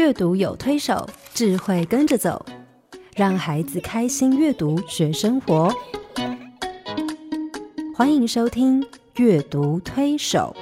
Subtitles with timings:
[0.00, 2.42] 阅读有推手，智慧跟着走，
[3.14, 5.70] 让孩子开心阅读学生活。
[7.94, 8.80] 欢迎收听
[9.16, 10.56] 《阅读推手》。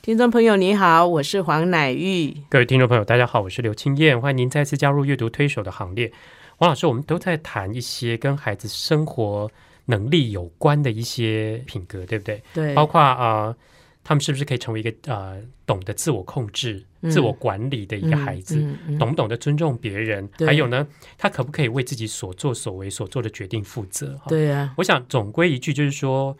[0.00, 2.34] 听众朋友，你好，我是黄乃玉。
[2.48, 6.10] 各位听众朋友，大家好，我是刘青燕，欢迎您再次加入阅读推手的行列。
[6.60, 9.50] 王老师，我们都在谈一些跟孩子生活
[9.86, 12.42] 能力有关的一些品格，对不对？
[12.52, 13.54] 对，包括啊，
[14.02, 18.60] 他们是不是可以成为一个呃懂得自我控制、自我管理的一个孩子？
[18.98, 20.28] 懂不懂得尊重别人？
[20.38, 20.86] 还有呢，
[21.18, 24.20] 他可不可以为自己所作所为、所做的决定负责？
[24.28, 26.36] 对呀，我想总归一句就是说。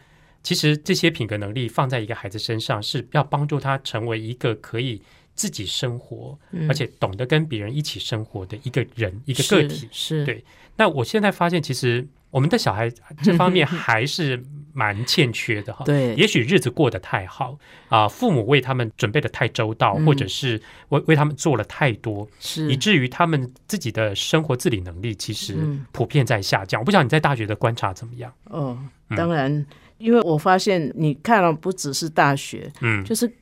[0.46, 5.00] 其实这些品格能力放在一个孩子身上，是要帮助他成为一个可以
[5.34, 6.38] 自己生活，
[6.68, 9.88] 而且懂得跟别人一起生活的一个人，一个个体。
[9.90, 10.44] 是对。
[10.76, 12.90] 那我现在发现，其实我们的小孩
[13.22, 15.84] 这方面 还是蛮欠缺的哈。
[15.84, 16.14] 对。
[16.16, 17.56] 也许日子过得太好
[17.88, 25.56] 啊，父母为他们准备的太周到，或者是为为他们做了太多，是以至于他们自己的生活自理能力其实
[25.92, 26.80] 普遍在下降。
[26.80, 28.32] 我不知道你在大学的观察怎么样？
[28.50, 28.76] 哦，
[29.16, 29.64] 当然。
[29.98, 33.32] 因为我发现，你看了不只是大学，嗯，就是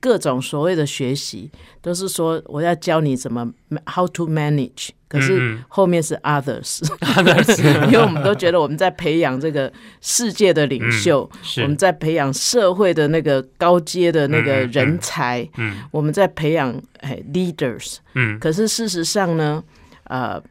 [0.00, 3.52] 各种所谓的学习，都是说我要教你怎么
[3.86, 11.28] how to manage，可是后面是 others，others， 因为我们都觉得我们在培养这个世界的领袖，
[11.62, 19.62] 我们在培养社会的那个高阶的那个人才，嗯，我们在培养哎 leaders，嗯，可是事实上呢，
[20.04, 20.42] 呃，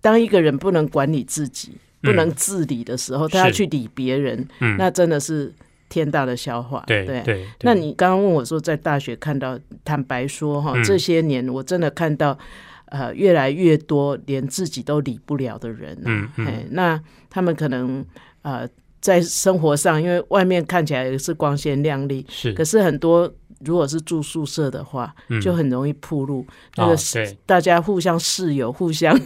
[0.00, 1.78] 当一个人不能管理自己。
[2.00, 4.46] 不能自理的时候，他要去理别人，
[4.78, 5.52] 那真的是
[5.88, 6.82] 天大的笑话。
[6.86, 12.38] 对对，那你刚刚问我说，在大学看到，坦白说哈，这些年我真的看到，
[12.86, 15.98] 呃，越来越多连自己都理不了的人。
[16.04, 18.04] 嗯嗯，那他们可能
[18.42, 18.68] 呃，
[19.00, 26.46] 在生活上，因为外面看起来是光鲜亮丽，是，可是很多如果是住宿舍的话，就很容易铺路。
[26.76, 26.96] 那个
[27.46, 29.18] 大家互相室友，互相。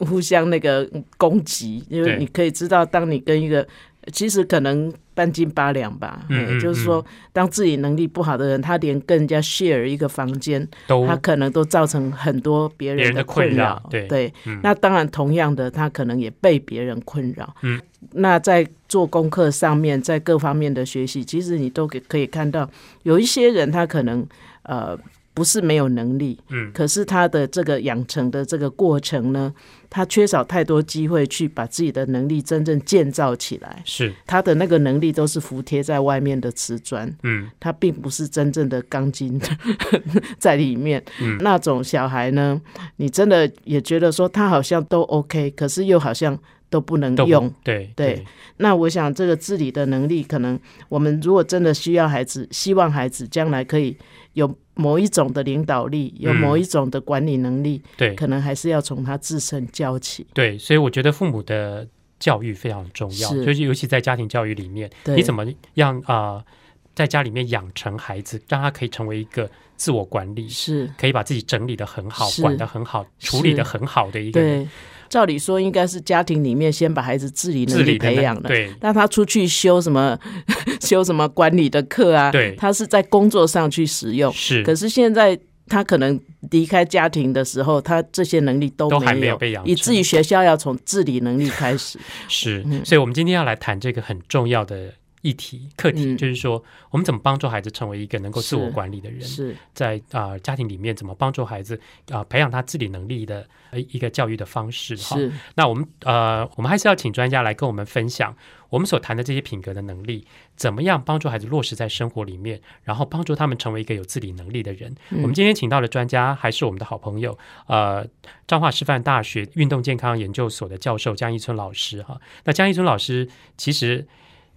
[0.00, 0.86] 互相那个
[1.16, 3.64] 攻击，因为你可以知道，当你跟一个
[4.12, 14.32] 其实可能半斤八两吧，嗯，就是说，当自己能力不好的人，他连跟人家 share 一个房间，他可能都造成很多别人的困扰，对对。
[14.62, 17.54] 那当然，同样的，他可能也被别人困扰。
[17.62, 17.80] 嗯，
[18.12, 22.68] 那在做功课上面，在各方面的学习，其实你都可可以看到，
[23.04, 24.26] 有一些人他可能
[24.64, 24.98] 呃。
[25.34, 29.52] 不是没有能力，嗯，可是他的这个养成的这个过程呢，
[29.90, 33.82] 他缺少太多机会去把自己的能力真正建造起来。
[33.84, 39.40] 是他的那个能力都是服贴在外面的瓷砖，嗯，他并不是真正的钢筋
[40.38, 41.02] 在里面。
[41.20, 42.60] 嗯，那种小孩呢，
[42.96, 46.38] 你真的也觉得说他好像都 OK，可是又好像
[46.70, 47.52] 都不能用。
[47.64, 48.24] 对对，
[48.58, 50.56] 那我想这个自理的能力，可能
[50.88, 53.96] 我们如果真的需要孩子，希望孩子将来可以
[54.34, 54.54] 有。
[54.76, 60.26] 某一种的领导力，有某一种的管理能力，对，可能还是要从他自身教起。
[60.34, 61.86] 对，所以我觉得父母的
[62.18, 66.44] 教育非常重要，就是尤其在家庭教育里面，你怎么样啊，
[66.92, 70.90] 在家里面养成孩子，让他可以成为一个自我管理，是。
[70.98, 74.68] 可以把自己整理的很好，管的很好，处理的很好的一个人。
[75.08, 80.18] 照理说，应该是家庭里面先把孩子自理能力培养的，对，让他出去修什么
[80.80, 84.62] 修什么管理的课啊，对，他是在工作上去使用，是。
[84.62, 86.20] 可是现在他可能
[86.50, 91.98] 离开家庭的时候，他这些能力都没有被养，以至于学校要从自理能力开始。
[92.28, 94.92] 是，所以我们今天要来谈这个很重要的。
[95.24, 99.22] 议题课题就是说，我们怎么帮助孩子成为一个能够自我管理的人？
[99.22, 101.80] 是在啊家庭里面怎么帮助孩子
[102.10, 104.94] 啊培养他自理能力的一个教育的方式？
[104.96, 105.16] 哈。
[105.54, 108.36] 那我们呃，我们还是要请专家来跟我们分享
[108.68, 110.26] 我们所谈的这些品格的能力，
[110.56, 114.94] 怎么样帮助孩子落实在生活里面，然后帮助他们成为一个有自理能力的人。
[115.22, 118.06] 我们今天请到的专家还是我们的好朋友，呃，
[118.46, 122.20] 彰化师范大学运动健康研究所的教授江一春老师哈。
[122.44, 123.26] 那江一春老师
[123.56, 124.06] 其实。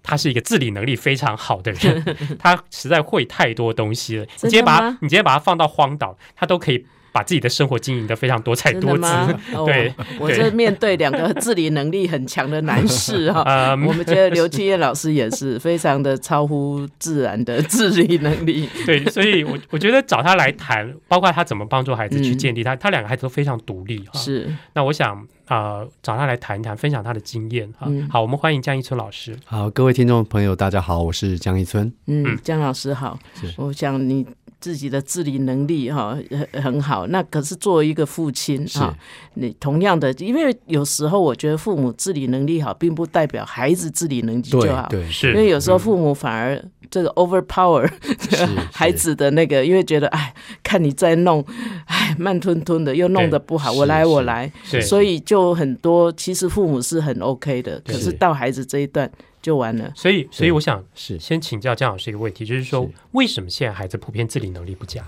[0.03, 4.23] 他是一个自理能力非常好的人， 他实在会太多东西了。
[4.23, 6.85] 你直接把他，你直接把他放到荒岛，他都可以。
[7.11, 9.03] 把自己的生活经营的非常多彩多姿，
[9.65, 33.17] 对，我这面对两个自理能力很强的男士哈， 我们觉得刘青燕老师也是非常的超乎自然的自理能力， 对，所以我我觉得找他来谈，包括他怎么帮助孩子去建立他，他两个孩子都非常独立哈，是，那我想啊，找他来谈一谈，分享他的经验哈，好，我们欢迎江一村老师，好，各位听众朋友，大家好，我是江一村，嗯，江老师好，
[33.57, 34.25] 我想你。
[34.59, 38.95] 自己的自理能力哈很很好，那可是作为一个父亲哈，
[39.35, 46.59] 你同样的，因为有时候我觉得父母自理能力好，并不代表孩子自理能力就好，对，是，因为有时候父母反而
[46.89, 47.87] 这个 overpower
[48.73, 50.33] 孩子的那个，因为觉得哎，
[50.63, 51.45] 看你在弄，
[51.85, 54.51] 哎，慢吞吞的又弄得不好，我来我来，
[54.81, 59.09] 所以就很多其实父母是很 OK 的，可是到孩子这一段。
[59.47, 61.17] 就完了，所以，所以我想是。
[61.17, 65.01] 先请教姜老师一个问题，就是说，为什么现在孩子普遍自理能力不佳？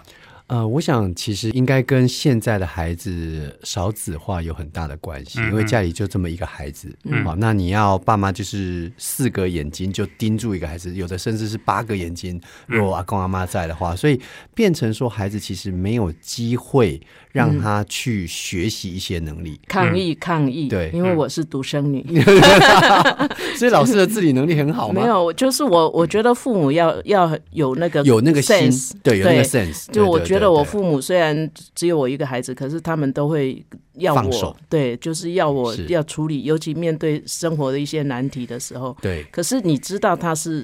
[0.48, 14.20] 呃，我想其实应该跟现在的孩子少子化有很大的关系，因为家里就这么一个孩子，好，那你要爸妈就是四个眼睛就盯住一个孩子，有的甚至是八个眼睛，如果阿公阿妈在的话，所以
[14.56, 17.00] 变成说孩子其实没有机会
[17.32, 22.06] 让他去学习一些能力，抗议抗议，对，因为我是独生女，
[23.56, 25.02] 所以老师的自理能力很好吗？
[25.02, 30.50] 没有，就是我我觉得父母要要有那个有那个 sense，，对，有那个 sense，就我觉得。
[30.50, 38.98] 我父母虽然只有我一个孩子，可是他们都会要我，对，就是要我要处理，尤其面对生活的一些难题的时候。
[39.00, 40.64] 对，可是你知道他是。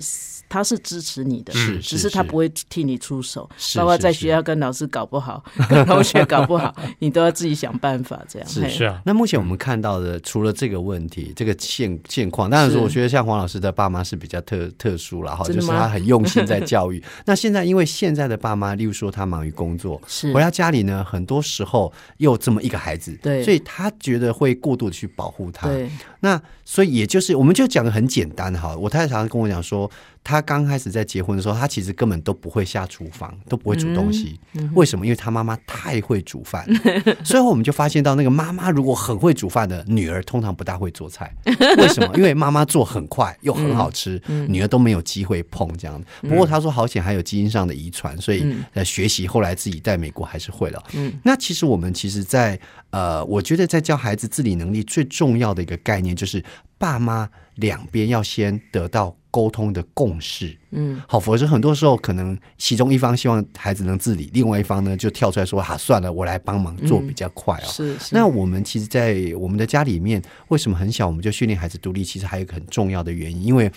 [0.56, 8.48] 他是支持你的，是，只是他不会替你出手，包括在学校跟老师搞不好， 跟同学搞不好， 你都要自己想办法这样。
[8.48, 9.02] 是是啊。
[9.04, 17.04] 那目前我们看到的，除了这个问题，这个现现况，当然说，我觉得像黄老师的爸妈是比较特特殊了哈，就是他很用心在教育。
[17.28, 25.68] 那现在因为现在的爸妈，例如说他忙于工作，是回到家里呢，很多时候又这么一个孩子，对，所以他觉得会过度的去保护他。
[25.68, 25.92] 对。
[26.22, 28.74] 那所以也就是，我们就讲的很简单哈。
[28.78, 29.92] 我太太常常跟我讲说。
[30.26, 34.40] 他刚开始在结婚的时候，他其实根本都不会下厨房，都不会煮东西。
[34.74, 35.06] 为什么？
[35.06, 36.66] 因为他妈妈太会煮饭。
[37.24, 41.32] 所以我们就发现到，那个妈妈如果很会煮饭的女儿，通常不大会做菜。
[41.78, 42.12] 为什么？
[42.18, 48.44] 因为妈妈做很快又很好吃，女儿都没有机会碰这样不过他说好险还有基因上的遗传，所以
[48.74, 50.84] 在学习后来自己在美国还是会了。
[50.96, 56.44] 嗯，那其实我们其实，在呃，我觉得在教孩子自理能力最重要的一个概念，就是
[56.80, 59.16] 爸妈两边要先得到。
[59.36, 67.98] 沟通的共识，嗯，好，否则很多时候可能其中一方希望孩子能自理，另外一方呢就跳出来说：“哈，算了，我来帮忙做比较快啊。”是。
[68.12, 72.02] 那我们其实，在我们的家里面，为什么很小我们就训练孩子独立？
[72.02, 73.70] 其实还有一个很重要的原因，因为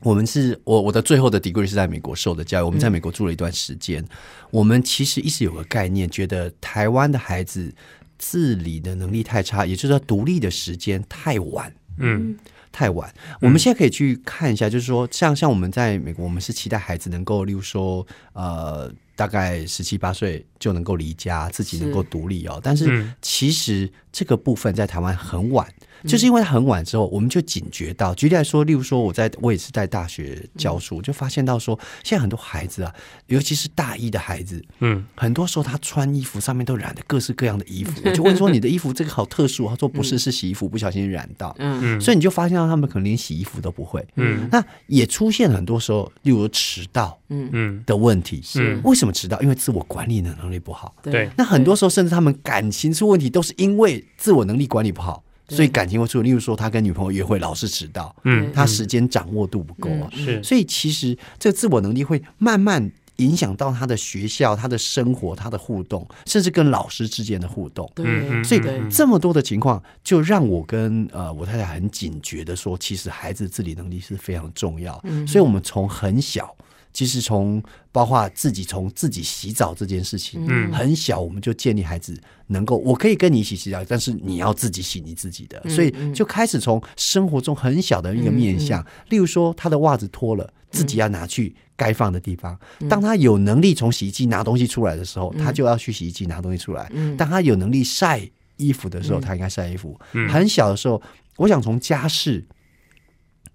[0.00, 4.02] 我们是我我的最后的 degree 是在美国受的教育，我们在美国住了一段时间，
[4.50, 7.70] 我们其实一直有个概念，觉得台湾的孩子
[8.16, 12.34] 自理的能力太差，也就是说独立的时间太晚，嗯。
[12.74, 13.08] 太晚，
[13.40, 22.60] 我们现在可以去看一下，就是说，像像我们在美国，我们是期待孩子能够，例如说，呃，大概十七八岁就能够离家，自己能够独立哦。
[22.60, 25.64] 但是其实这个部分在台湾很晚。
[26.06, 28.14] 就是因为很晚之后，我们就警觉到。
[28.14, 32.94] 举例来说，例如说，我在我也是在大学教书，就发现到说，现在很多孩子啊，
[33.26, 37.92] 尤其是大一的孩子，嗯，很多时候他穿衣服上面都染的各式各样的衣服。
[38.04, 44.06] 我就问说：“你的衣服这个好特殊？”他说：“不是，是洗衣服不小心染到。”嗯嗯，所以你就发现到他们可能连洗衣服都不会。
[44.16, 48.40] 嗯，那也出现很多时候，例如迟到，嗯嗯的问题。
[48.42, 49.40] 是为什么迟到？
[49.40, 50.94] 因为自我管理的能力不好。
[51.02, 55.22] 对，那很多时候甚至他们感情出问题，都是因为自我能力管理不好。
[55.48, 60.42] 所以感情会出，例如说他跟女朋友约会老是迟到，嗯，他时间掌握度不够啊，是。
[60.42, 67.90] 所以其实这自我能力会慢慢影响到他的学校、他的生活、他的互动，甚至跟老师之间的互动。
[67.94, 68.60] 对，所以
[68.90, 75.02] 这么多的情况，就让我跟呃我太太很警觉的说，其实孩子自理能力是非常重要。
[75.26, 76.54] 所以我们从很小。
[76.94, 77.60] 其实从
[77.90, 92.56] 包括自己从自己洗澡这件事情，嗯，很小我们就建立孩子能够，我可以跟你一起洗澡，但是你要自己洗你自己的，所以就开始从生活中很小的一个面向，例如说他的袜子脱了，自己要拿去该放的地方。
[92.88, 96.88] 当他有能力从洗衣机拿东西出来的时候，他就要去洗衣机拿东西出来。
[97.18, 98.22] 当他有能力晒
[98.56, 99.98] 衣服的时候，他应该晒衣服。
[100.30, 101.02] 很小的时候，
[101.38, 102.44] 我想从家事。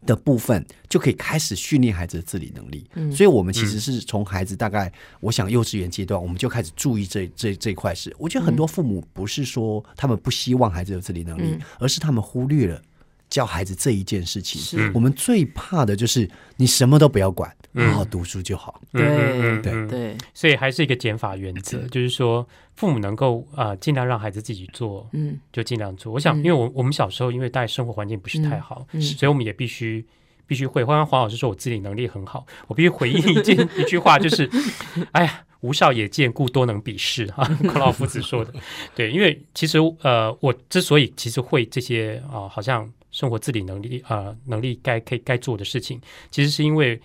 [0.05, 8.15] 的部分就可以开始训练孩子的自理能力，所以我们其实是从孩子大概我想幼稚园阶段，我们就开始注意这这这块事。
[8.17, 12.81] 我觉得很多父母不是说他们不希望孩子有自理能力，而是他们忽略了。
[13.29, 18.81] 教孩子这一件事情，我们最怕的就是你什么都不要管，好好读书就好。
[18.91, 26.12] 对对对，所以还是一个减法原则，就是说父母能够啊尽量让孩子自己做，嗯，就尽量做。
[26.12, 30.03] 我想，因为我我们小时候因为带生活环境不是太好，所以我们也必须
[30.48, 30.83] 必须会。
[30.83, 34.50] 刚刚黄老师说我自理能力很好，我必须回应一件一句话，就是
[35.13, 38.51] 哎呀，无少也见，故多能鄙视哈，孔老夫子说的。
[38.95, 42.91] 对，因为其实呃，我之所以其实会这些啊，好像。
[43.19, 45.99] 生活自理能力啊，能力该可以该做的事情，
[46.31, 46.97] 其实是因为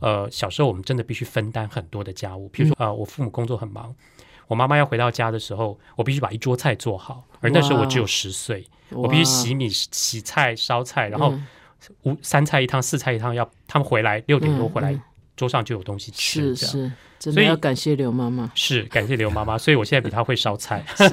[0.00, 3.94] 呃，小时候我们真的必须分担很多的家务，譬如说，呃，我父母工作很忙，
[4.48, 11.32] 我妈妈要回到家的时候，我必须把一桌菜做好，而那时候我只有十岁，我必须洗米、洗菜、烧菜，然后
[12.02, 14.94] 五三菜一汤、四菜一汤，要他们回来六点多回来，
[15.36, 21.08] 桌上就有东西吃，是是，所以要感谢刘妈妈，是感谢刘妈妈， 所以我现在比她会烧菜，是，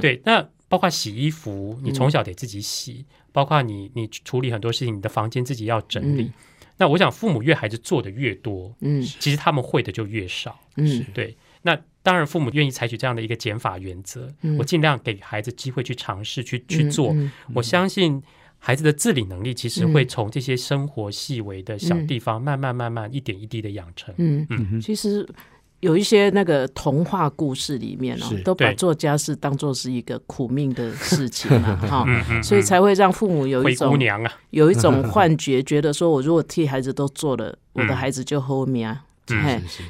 [0.00, 0.48] 对，那。
[0.66, 6.30] 包括洗衣服，你从小得自己洗；包括你，你处理很多事情，你的房间自己要整理。
[6.76, 11.36] 那我想，父母越孩子做的越多，嗯，其实他们会的就越少，嗯，对。
[11.62, 17.12] 那当然，父母愿意采取这样的一个减法原则，我尽量给孩子机会去尝试去去做。
[17.52, 18.22] 我相信
[18.58, 24.14] 孩子的自理能力其实会从这些生活细微的小地方慢慢慢慢一点一滴的养成。
[24.18, 25.28] 嗯嗯，其实。
[25.84, 32.06] 有一些那个童话故事里面哦，都把做家事当做是一个苦命的事情嘛，哈，
[32.42, 33.98] 所以才会让父母有一种
[34.48, 38.98] 有一种幻觉，觉得说我如果替孩子都做了，我的孩子就后面。
[39.26, 39.36] 对，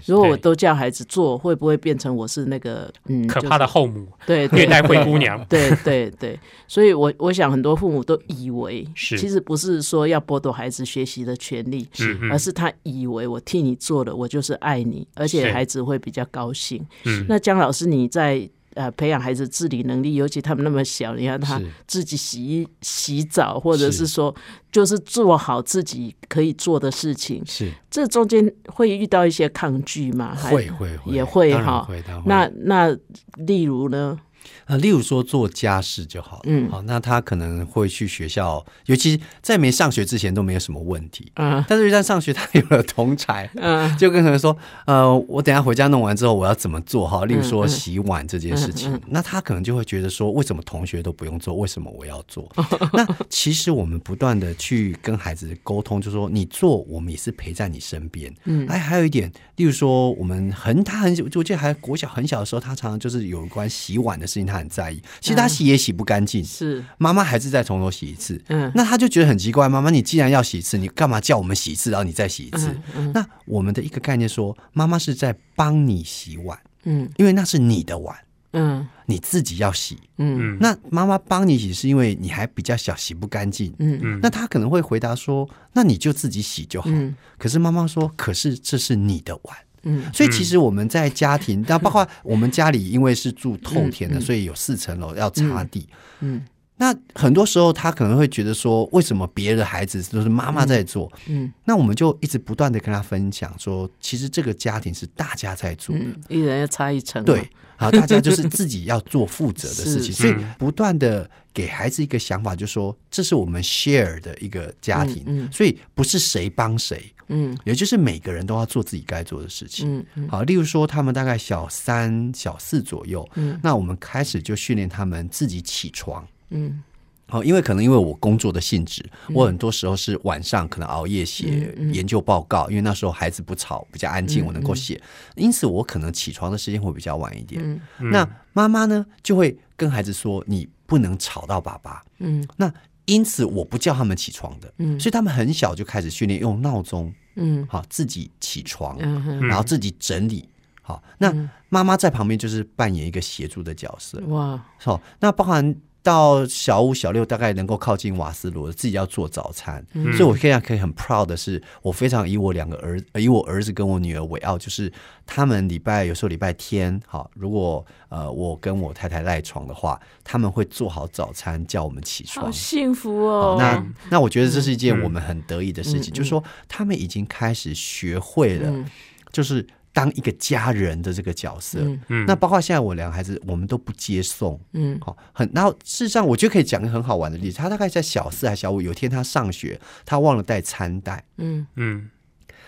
[0.06, 4.06] 如果我都叫孩子做，会不会变成我是那个嗯可怕的后母？
[4.26, 5.44] 对，虐待灰姑娘。
[5.46, 6.38] 对对对，
[6.68, 16.84] 所以我我想很多父母都以为，其实不是说要剥夺孩子学习的权利，是而是他以为我替你做了，我就是爱你，而且孩子会比较高兴。
[17.28, 18.48] 那姜老师你在。
[18.74, 24.34] 呃，培养孩子自理能力，尤其他们那么小，你看他自己洗洗澡，或者是说，
[24.70, 27.42] 就是做好自己可以做的事情。
[27.46, 30.34] 是，这中间会遇到一些抗拒吗？
[30.34, 31.88] 会会会，也会哈。
[32.26, 32.96] 那那
[33.36, 34.18] 例如呢？
[34.66, 44.56] 啊，例如说做家事就好了，嗯，好，那他可能会去学校，尤其在没上学之前都没有什么问题，嗯，但是一旦上学，他有了同才，嗯， 就跟可能说，
[44.86, 47.06] 呃，我等下回家弄完之后，我要怎么做？
[47.06, 52.50] 哈，例如说洗碗这件事情，那他可能就会觉得说，为什么同学都不用做，为什么我要做？
[52.94, 64.53] 那其实我们不断的去跟孩子沟通，就说你做，我们也是陪在你身边，嗯，哎，还有一点，例如说我们很他很，我记得还国小很小的时候，他常常就是有关洗碗的事情，他。
[64.58, 66.84] 很在意，其实他洗也洗不干净，是。
[66.98, 68.40] 妈妈还是再从头洗一次。
[68.48, 72.74] 嗯，那他就觉得很奇怪，妈妈你既然要洗一次，你干嘛叫我们洗一次，然后你再洗一次？
[73.12, 78.16] 那我们的一个概念说，妈妈是在帮你洗碗，嗯，因为那是你的碗，
[78.52, 83.98] 嗯，你自己要洗，嗯，那妈妈帮你洗是因为你还比较小，洗不干净，嗯。
[84.02, 86.90] 嗯，那他可能会回答说，那你就自己洗就好。
[87.38, 89.56] 可是妈妈说，可是这是你的碗。
[89.84, 95.86] 嗯，所以其实我们在家庭，那包括我们家里，因为是住透天的，所以有四层楼要擦地。
[96.20, 96.42] 嗯，
[96.76, 101.10] 那很多时候他可能会觉得说，为什么别的孩子都是妈妈在做？
[101.28, 105.94] 嗯，那我们就一直不断的跟他分享说，其实这个家庭是大家在做，
[106.28, 107.24] 一人要擦一层。
[107.24, 117.13] 对，好，大家就是自己要做负责的事情， 所以不断的给孩子一个想法，就说这是我们 share 的一个家庭，所以不是谁帮谁。
[117.28, 120.04] 嗯，也就是每个人都要做自己该做的事情。
[120.14, 126.26] 嗯，好，例如说他们大概小三、小四左右，嗯，那我们开始就训练他们自己起床。
[126.50, 126.82] 嗯，
[127.28, 135.00] 好，因为可能因为我工作的性质，我很多时候是晚上可能熬夜写研究报告，因为那时候孩子不吵，比较安静，我能够写，
[135.34, 137.62] 因此我可能起床的时间会比较晚一点。
[137.98, 142.72] 嗯，那妈妈呢就会跟孩子说：“你不能吵到爸爸。”嗯，那。
[143.06, 148.98] 因此，我不叫他们起床的，嗯，所以他们很小就开始训练用闹钟，嗯，好自己起床，
[149.40, 150.48] 然后自己整理，
[150.82, 151.32] 好，那
[151.68, 155.74] 妈妈在旁边就是扮演一个协助的角色，哇，好，那包含。
[156.04, 159.82] 到小五、小六，大概能够靠近瓦斯炉，自己要做早餐。
[160.12, 164.92] 所以，我现在可以很 proud 的是，我非常以我两个儿，以我儿子跟我女儿为傲，就是
[165.24, 173.56] 他们礼拜有时候礼拜天，好，如果呃我跟我太太赖床的话，他们会做好早餐叫我们起床，好幸福哦。
[173.58, 178.84] 那那我觉得这是一件我们很得意的事情，就是说他们已经开始学会了，
[179.32, 179.66] 就是。
[179.94, 187.58] 当一个家人的这个角色，嗯，那包括现在我两个孩子，我们都不接送，嗯，好，很，然后事实上，我觉得可以讲个很好玩的例子。
[187.58, 192.10] 他大概在小四还是小五，有天他上学，他忘了带餐袋，嗯嗯，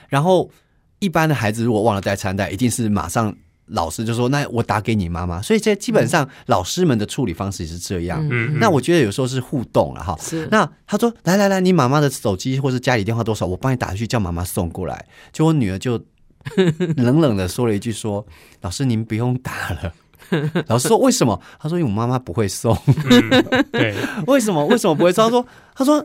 [0.08, 0.48] 然后
[1.00, 8.24] 一般的孩子如果忘了带餐袋，一定是马上老师就说：“那我打给你妈妈。”所以这基本上老师们的处理方式也是这样。
[8.30, 10.16] 嗯，那我觉得有时候是互动了哈。
[10.20, 13.44] 是，那他说：“来来来，你妈妈的手机或是家里电话多少？
[13.44, 16.00] 我帮你打去，叫妈妈送过来。”就我女儿就。
[16.96, 18.24] 冷冷的说了一句：“说
[18.62, 19.92] 老师您不用打了。
[20.68, 22.76] ”老师说：“为什么？”他说：“因为我妈妈不会送。”
[23.72, 23.94] 对，
[24.26, 24.64] 为什么？
[24.66, 25.24] 为什么不会送？
[25.24, 26.04] 他说：“他说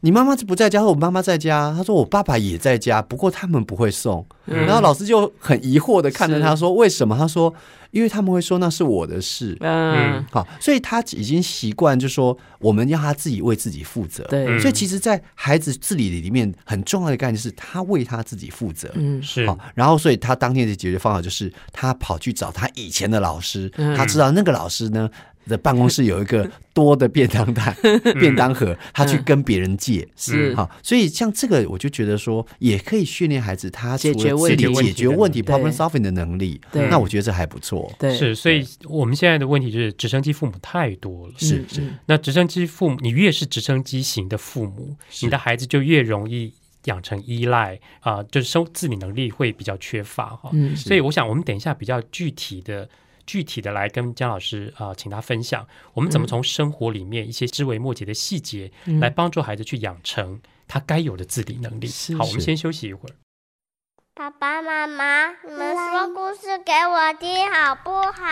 [0.00, 1.72] 你妈妈不在家，我妈妈在家。
[1.76, 4.24] 他说我爸爸也在家，不过他们不会送。
[4.46, 7.52] 然后老师就很疑惑的看着他说：“为什么？”他说
[7.92, 14.24] ：“因为他们会说那是我的事。”嗯，好，所以他已经习惯，就说我们要他自己为自己负责。
[14.24, 18.90] 对，所以其实，在孩子自理里面，很重要的概念是他为他自己负责。
[18.94, 19.46] 嗯，是。
[19.46, 25.08] 好，然后，所以他当天的解决方法就是他跑去找他以前的老师，他知道那个老师呢。
[25.46, 27.76] 的办公室有一个多的便当袋、
[28.18, 36.60] 便当盒，他去跟别人借是好，所以像这个，我就觉得说，也可以训练孩子他解决问题、解决问题 （problem solving） 的能力。
[36.72, 37.92] 那我觉得这还不错。
[37.98, 41.34] 对，是，所以我们现在的问题就是直升机父母太多了。
[41.36, 46.52] 是是，那直升机父母，你越是直升机型的父母，你的孩子就越容易
[46.84, 50.50] 养成依赖啊，就是生自理能力会比较缺乏哈。
[50.52, 52.88] 嗯，所以我想我们等一下比较具体的。
[53.26, 61.88] 具体的来跟姜老师啊，请他分享，我们怎么从生活里面一些枝微末节的细节，来帮助孩子去养成他该有的自理能力。
[62.18, 63.14] 好，我们先休息一会儿。
[64.14, 68.22] 爸爸妈妈，你们说故事给我听好不好？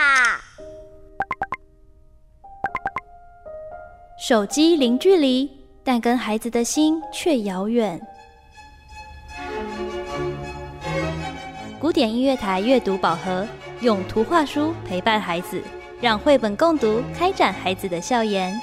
[4.19, 5.49] 手机零距离，
[5.83, 7.99] 但跟孩子的心却遥远。
[11.79, 13.47] 古典音乐台阅读宝盒。
[13.81, 15.59] 用图画书陪伴孩子，
[15.99, 18.53] 让绘本共读开展孩子的笑颜。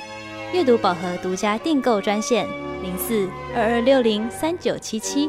[0.55, 2.47] 阅读宝盒独家订购专线：
[2.85, 5.29] 零四二二六零三九七七。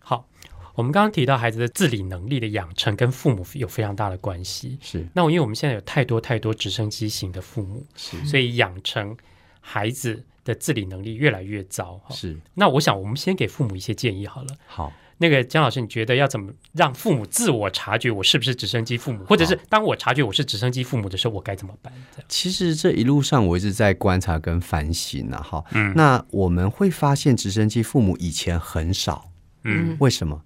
[0.00, 0.26] 好，
[0.74, 4.76] 我们刚刚提到孩子的自理能力的养成跟父母有非常大的关系。
[4.82, 9.16] 是，那我因为我们现在有太多太多直升机型的父母，是，所以养成
[9.60, 12.00] 孩子的自理能力越来越糟。
[12.10, 14.48] 是，那我想我们先给父母一些建议好了。
[14.66, 14.92] 好。
[15.18, 21.92] 那个姜老师，你觉得要怎么让父母自我察觉我是不是直升机父母，或者是当我察觉我是直升机父母的时候，我该怎么办？
[22.28, 29.30] 其实这一路上我一直在观察跟反省啊，哈，嗯，那我们会发现直升机父母以前很少，
[29.64, 30.40] 嗯，为什么？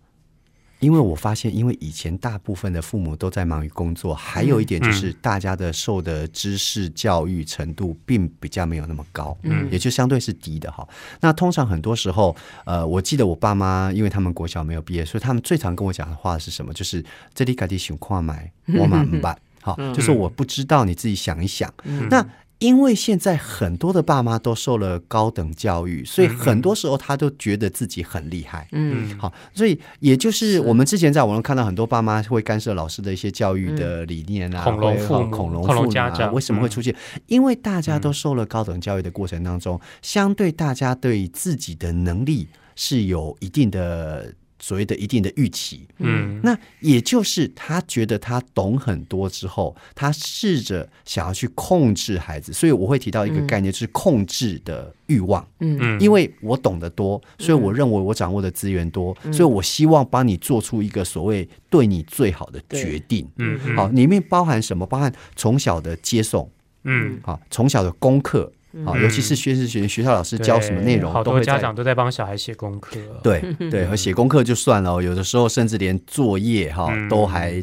[0.83, 10.87] 因为我发现，因为以前大部分的父母都在忙于工作，还有一点就是大家的受的知识教育程度并比较没有那么高，嗯，也就相对是低的哈。
[11.21, 12.35] 那通常很多时候，
[12.65, 16.75] 呃，我记得我爸妈，因为他们国小没有毕业，所以他们最常跟我讲的话是什么？
[16.75, 21.73] 就是这里赶紧想跨买，我买不 办，好，就是我不知道，你自己想一想。
[22.11, 22.27] 那
[22.63, 28.69] 因为现在很多的爸妈都受了高等教育，所以很多时候他都觉得自己很厉害。
[28.73, 36.95] 嗯，好，所以也就是我们之前在网上看到很多爸妈会干涉老师的一些教育的理念啊，恐龙父母、恐龙父母家长为什么会出现？
[37.27, 44.33] 因为大家都受了高等教育的过程当中，相对大家对自己的能力是有一定的。
[44.63, 55.77] 所谓的一定的预期，嗯，那也就是他觉得他懂很多之后，他试着想要去控制孩子，所以我会提到一个概念，就是控制的欲望，嗯。
[55.81, 64.87] 嗯，因为我懂得多，所以我认为我掌握的资源多，所以我希望帮你做出一个所谓对你最好的决定，嗯，好，里面包含什么？
[64.87, 66.49] 包含从小的接送，
[66.85, 68.53] 嗯，好，从小的功课。
[68.85, 72.97] 好，尤其是学士学学校老师教什么内容，好多家长都在帮小孩写功课。
[73.23, 77.63] 对对，和写功课就算了，有的时候甚至连作业哈都还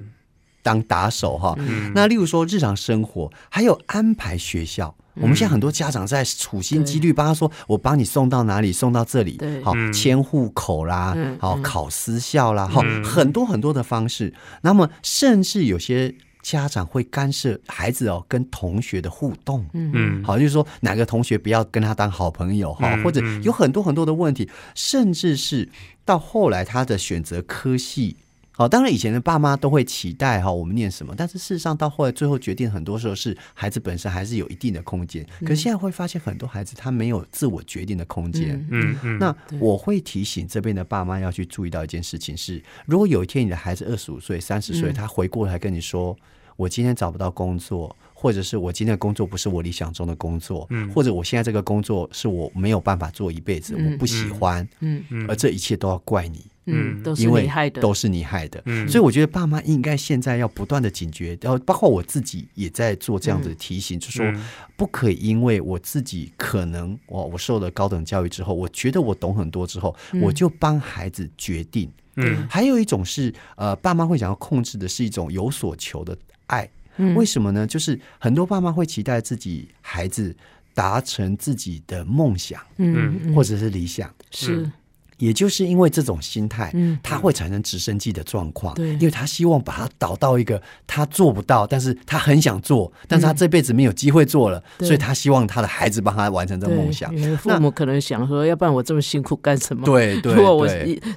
[0.62, 1.58] 当打手哈。
[1.95, 14.34] 那例如说日常生活，还有安排学校，我们现在很多家长在处心积虑帮他说，我帮你送到哪里，送到这里，好迁户口啦，好考私校啦，好很多很多的方式。
[14.62, 16.13] 那么甚至有些。
[16.51, 25.69] 家长会干涉孩子哦跟同学的互动，嗯，好，就是说哪个同学不要跟他当好朋友哈，或者有很多很多的问题，甚至是
[26.03, 28.15] 到后来他的选择科系，
[28.53, 46.17] 好，当然以前的爸妈都会期待哈我们念什么，但是事实上到后来最后决定很多时候是孩子本身还是有一定的空间，可现在会发现很多孩子他没有自我决定的空间，嗯嗯，那我会提醒这边的爸妈要去注意到一件事情是，如果有一天你的孩子二十五岁、三十岁，他回过来跟你说。
[46.60, 64.30] 我今天找不到工作，或者是我今天的工作不是我理想中的工作，嗯，或者我现在这个工作是我没有办法做一辈子，我不喜欢，嗯嗯，而这一切都要怪你，嗯，都是你害的，都是你害的，嗯，所以我觉得爸妈应该现在要不断的警觉，然后包括我自己也在做这样子的提醒，就说
[64.76, 76.17] 不可以因为我自己可能我我受了高等教育之后，我觉得我懂很多之后，我就帮孩子决定，嗯，还有一种是呃，爸妈会想要控制的是一种有所求的。
[76.49, 76.69] 爱，
[77.15, 77.65] 为什么呢？
[77.65, 80.35] 就是很多爸妈会期待自己孩子
[80.73, 84.69] 达成自己的梦想，嗯，或者是理想，是。
[85.17, 97.13] 也就是因为这种心态，嗯，他会产生直升机的状况，对，因为他希望把他导到一个他做不到，但是他很想做，但是他这辈子没有机会做了，所以他希望他的孩子帮他完成这个梦想。
[97.39, 99.83] 父母可能想说，要不然我这么辛苦干什么？
[99.83, 100.65] 对 对，如果我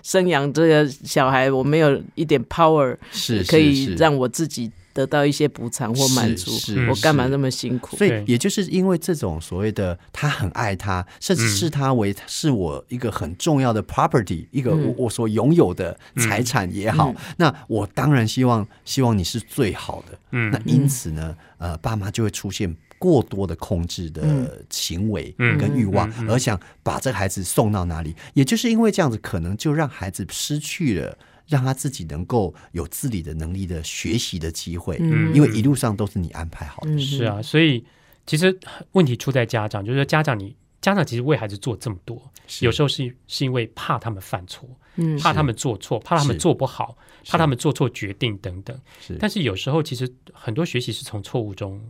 [0.03, 4.69] 生养这个小孩，我没有一点 power，是可以让我自己。
[4.93, 6.51] 得到一些补偿或满足，
[6.89, 7.97] 我干嘛那么辛苦？
[7.97, 20.19] 所以也就是因为这种所谓的他很爱他，甚至视他为是我一个很重要的 property，一个我我所拥有的财产也好，那我当然希望希望你是最好的。
[20.33, 28.15] 嗯，那因此呢，呃，爸妈就会出现过多的控制的行为跟欲望，而想把这个孩子送到哪里？
[28.35, 31.17] 也就是因为这样子，可能就让孩子失去了。
[31.47, 36.99] 让他自己能够有自理的能力的学习的机会，嗯，因为一路上都是你安排好的。
[36.99, 37.85] 是啊，所以
[38.27, 38.59] 其实
[38.93, 42.23] 问题出在家长，就是说家长你家长其实为孩子做这么多，
[42.61, 48.79] 有时候是是因为怕他们犯错，嗯，怕他们做错，怕他们做不好，怕他们做错决定等等。
[49.01, 51.81] 是，但是有时候其实很多学习是从错误中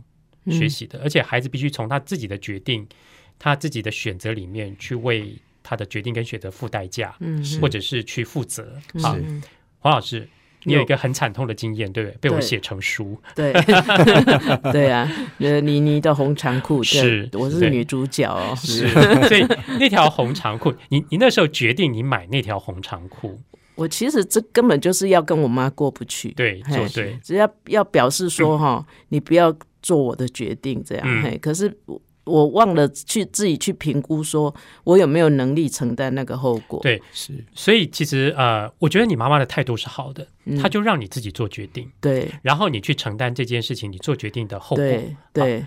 [0.47, 2.87] 学习的，而且孩子必须从他自己的决定、
[3.39, 5.37] 他自己的选择里面去为。
[5.63, 8.77] 他的决定跟选择付代价，嗯，或者是去负责。
[8.95, 8.99] 是，
[9.79, 10.27] 黄老师，
[10.65, 12.17] 你有一个很惨痛的经验，对不对？
[12.21, 13.51] 被我写成书，对，
[14.71, 18.87] 对啊，呃，妮妮的红长裤，是，我是女主角哦，是，
[19.27, 19.45] 所以
[19.79, 23.39] 那条红长裤，你你那时候决定你买那条红长裤，
[23.75, 26.61] 我其实这根本就是要跟我妈过不去，对，
[26.93, 31.75] 对，只要要表示说哈，你不要做我的决定，这样，嘿，可是
[32.23, 32.53] 我。
[32.53, 36.79] 忘了去自己去评估，说我有没有能力承担那个后果。
[36.83, 37.33] 对，是。
[37.55, 40.27] 所以其实呃，我觉得你妈妈的态度是好的，
[40.61, 41.89] 她就让你自己做决定。
[41.99, 42.29] 对。
[42.43, 44.85] 然后你去承担这件事情，你做决定的后果。
[44.85, 45.65] 对对。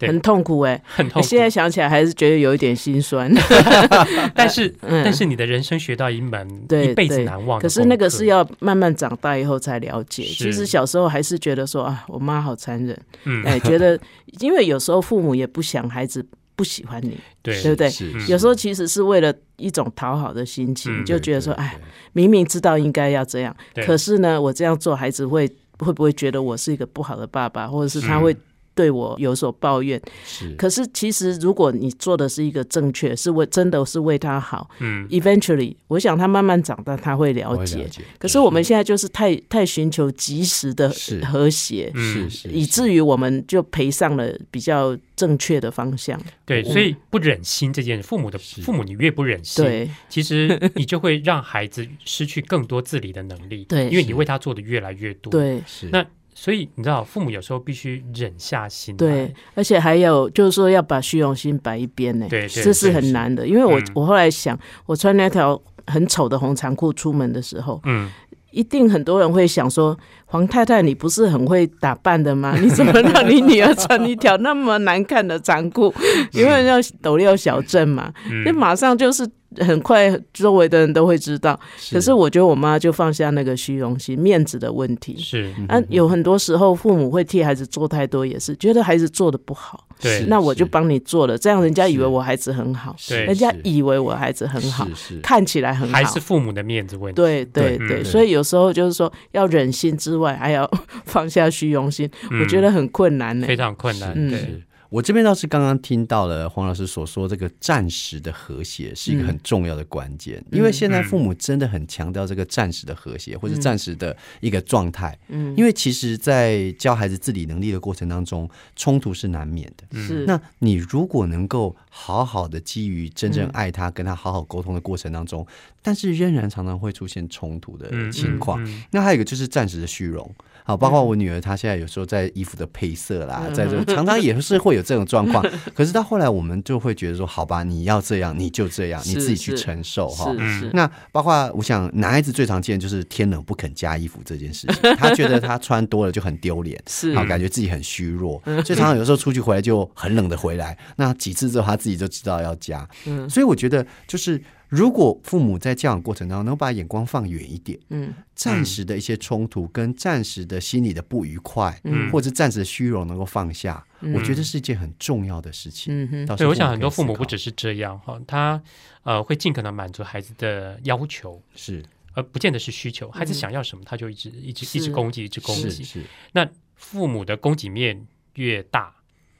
[0.00, 1.26] 很痛苦哎，很痛苦。
[1.26, 3.32] 现在想起来还是觉得有一点心酸。
[4.34, 6.46] 但是， 但是你的人生学到一门
[6.84, 7.58] 一辈子难忘。
[7.60, 10.22] 可是那个是要慢慢长大以后才了解。
[10.24, 12.98] 其实小时候还是觉得说啊，我妈好残忍。
[13.24, 13.98] 嗯，哎，觉得
[14.40, 17.90] 因为有时候父母也不想孩子不喜欢你，对对不对？
[18.28, 21.74] 有时候其实是为了一种讨好的心情，就觉得说，哎，
[22.12, 23.56] 明明知道应该要这样，
[23.86, 28.36] 可是呢，我这样做，孩子会会不会觉得我是一个不好的爸爸，或者是他会。
[28.76, 30.54] 对我有所抱怨，是。
[30.56, 37.88] 可是其实如果你做的是一个正确，是为真的是为他好，嗯，eventually，我想他慢慢长大他会了解。
[38.18, 40.92] 可是我们现在就是太太寻求及时的
[41.24, 46.20] 和谐，是是，以至于我们就赔上了比较正确的方向。
[46.44, 56.04] 对，所以不忍心这件，父母的父母，你越不忍心，对，其实你就会让孩子失去更多自理的能力， 对，因为你为他做的越来越多，对，是那。
[56.38, 58.94] 所以你知道，父母有时候必须忍下心。
[58.94, 62.26] 对，而且还有就是说，要把虚荣心摆一边呢。
[62.28, 63.48] 对，这是很难的。
[63.48, 68.10] 因为我我后来想，我穿那条很丑的红长裤出门的时候，嗯，
[68.50, 72.54] 一定很多人会想说：“黄太太，你不是很会打扮的吗？
[72.60, 75.92] 你怎么让你女儿穿一条那么难看的长裤？
[76.32, 78.12] 因为要斗六小镇嘛，
[78.44, 79.26] 那马上就是。”
[79.58, 81.58] 很快，周围的人都会知道。
[81.90, 85.16] 可是我觉得我妈就放下那个虚荣心、面子的问题。
[85.18, 89.86] 是啊，有很多时候父母会替孩子做太多，也是觉得孩子做的不好。
[90.00, 92.94] 对，那我就帮你做了，这样人家以为我孩子很好。
[93.08, 94.86] 对，人家以为我孩子很好，
[95.22, 97.16] 看起来很好，还是父母的面子问题。
[97.16, 100.70] 对对对，所以有时候就是说，要忍心之外，还要
[101.06, 104.12] 放下虚荣心，我觉得很困难呢，非常困难。
[104.28, 104.62] 对。
[104.88, 115.18] 我这边倒是刚刚听到了黄老师所说，这个暂时的和谐是一个很重要的关键，因为现在父母真的很强调这个暂时的和谐或者暂时的一个状态。
[115.28, 119.98] 嗯，因为其实，在教孩子自理能力的过程当中，冲突是难免的。
[120.00, 125.46] 是，那你如果能够好好的基于真正爱他、跟他好好沟通的过程当中，
[125.82, 128.60] 但是仍然常常会出现冲突的情况。
[128.92, 130.32] 那还有一个就是暂时的虚荣。
[130.66, 135.40] 好，包括我女儿，她现在有时候在衣服的配色啦，在这常常也是会有这种状况。
[135.72, 140.34] 可是到后来，我们就会觉得说，好吧，你要这样，你就这样，你自己去承受哈。
[140.72, 150.76] 那包括我想，男孩子最常见就是天冷不肯加衣服这件事情，他觉得他穿多了就很丢脸， 是好感觉自己很虚弱，所以常常有时候出去回来就很冷的回来。
[150.96, 152.84] 那几次之后，他自己就知道要加。
[153.06, 154.42] 嗯，所以我觉得就是。
[154.68, 165.94] 如果父母在教养过程当中能把眼光放远一点，嗯，暂时的一些冲突跟暂时的心理的不愉快，嗯，或者暂时的虚荣能够放下，我觉得是一件很重要的事情。
[165.94, 168.60] 嗯哼，对，我想很多父母不只是这样哈，他
[169.04, 173.08] 呃会尽可能满足孩子的要求，是，而不见得是需求。
[173.10, 175.84] 孩子想要什么，他就一直一直一直攻击，一直攻击。
[175.84, 176.02] 是，
[176.32, 178.96] 那父母的供给面越大，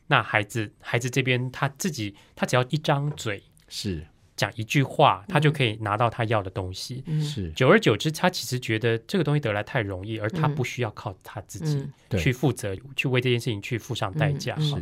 [0.06, 4.06] 那孩子孩子这边他自己他只要一张嘴是。
[4.36, 7.02] 讲一句话，他就可以拿到他要的东西。
[7.20, 14.58] 是，久而久之，他其实觉得这个东西得来太容易，而他不需要靠他自己去负责，去为这件事情去付上代价。
[14.60, 14.74] 是，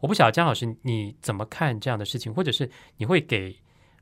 [0.00, 3.54] 我不晓得江老师你怎么看这样的事情，或者是你会给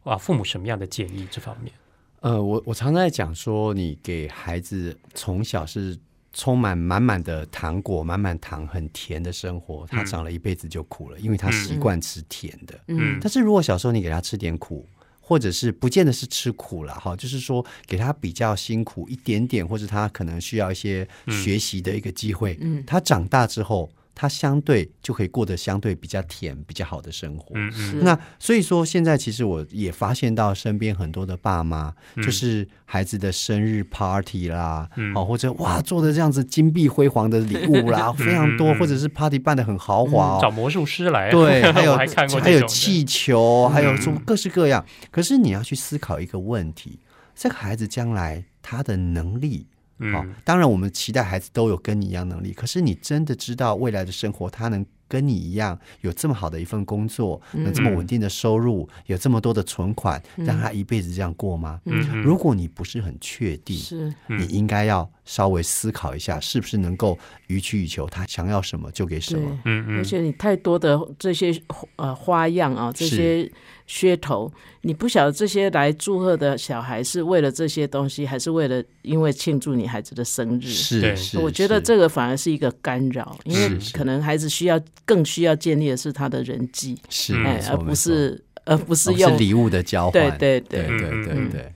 [0.05, 1.73] 啊父母什么样的建议这方面？
[2.21, 5.99] 呃，我我常在讲说，你给孩子从小是。
[6.33, 12.81] 充满满满的糖果，满满糖，很甜的生活，他长了一辈子就苦了，因为他习惯吃甜的。
[12.87, 14.87] 嗯，但是如果小时候你给他吃点苦，
[15.31, 22.59] 或者是不见得是吃苦了哈，就是说给他比较辛苦一点点，或者他可能需要一些学习的一个机会。
[22.61, 23.89] 嗯，他长大之后。
[24.21, 27.53] 他相对就可以过得相对比较甜、比较好的生活。
[27.55, 28.01] 嗯嗯。
[28.05, 41.31] 那所以说，现在其实我也发现到身边很多的爸妈，就是孩子的生日 party 啦，哦，或者哇做的这样子金碧辉煌的礼物啦， 非常多，或者是 party 办的很豪华，找魔术师来。
[41.31, 42.07] 对， 还有还，
[42.43, 44.85] 还有气球，还有什么各式各样。
[45.11, 46.99] 可是你要去思考一个问题：
[47.35, 49.67] 这个孩子将来他的能力。
[50.13, 61.81] 好，当然我们期待孩子都有跟你一样能力，可是你真的知道未来的生活他能跟你一样有这么好的一份工作，有这么稳定的收入，有这么多的存款，让他一辈子这样过吗？
[61.85, 69.51] 嗯，如果你不是很确定，是，你应该要稍微思考一下，是不是能够予取予求，他想要什么就给什么。
[69.65, 71.53] 嗯嗯，而且你太多的这些
[71.97, 73.51] 呃花样啊，这些。
[73.91, 74.49] 噱头，
[74.83, 80.69] 你不晓得这些来祝贺的小孩是为了这些东西，还是为了因为庆祝你孩子的生日？
[80.69, 91.73] 是，我觉得这个反而是一个干扰，因为可能孩子需要更需要建立的是他的人际，是，哎、而不是而不是用礼物的交换，对对对对对对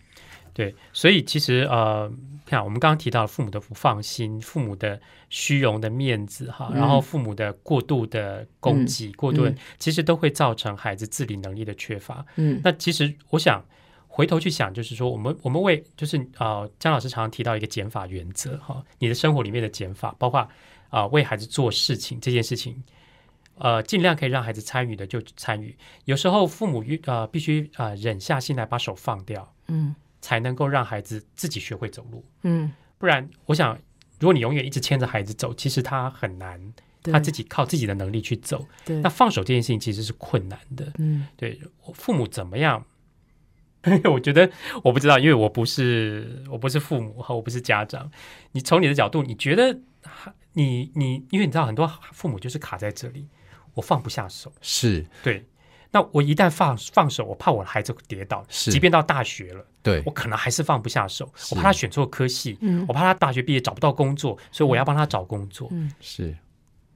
[0.54, 2.08] 对，所以其实呃，
[2.44, 12.24] 看，我们刚刚提到父母的不放心，父母的虚荣的面子哈，然后父母的过度的供给、过度，其实都会造成孩子自理能力的缺乏。
[12.36, 13.64] 嗯，那其实我想
[14.06, 20.46] 回头去想，就是说，我们我们为就是啊，江老师常常提到一个减法原则哈，你的生活里面的减法，包括
[20.90, 22.82] 啊为孩子做事情这件事情，
[23.56, 25.74] 呃，尽量可以让孩子参与的就参与。
[26.04, 29.50] 有时候父母呃必须啊忍下心来把手放掉。
[29.68, 29.94] 嗯。
[30.24, 33.78] 才能够让孩子自己学会走路，嗯，不然我想，
[34.18, 38.66] 如果你永远一直牵着孩子走，其实他很难，他自己靠自己的能力去走。
[38.86, 40.90] 对，那放手这件事情其实是困难的。
[40.96, 41.60] 嗯，对，
[41.92, 42.86] 父母怎么样？
[44.10, 44.50] 我觉得
[44.82, 48.10] 我不知道，因为我不是我不是父母和我不是家长。
[48.52, 49.78] 你从你的角度，你觉得
[50.54, 53.28] 你你，因为你知道很多父母就是卡在这里，
[53.74, 54.50] 我放不下手。
[54.62, 55.44] 是对。
[55.94, 58.44] 那我一旦放放手，我怕我的孩子跌倒。
[58.48, 61.32] 是，即便到大学了，对我可能还是放不下手。
[61.52, 65.68] 我怕他选错科系，我怕他大学毕业找不到工作，所以我要帮他找工作。
[65.70, 66.36] 嗯，是。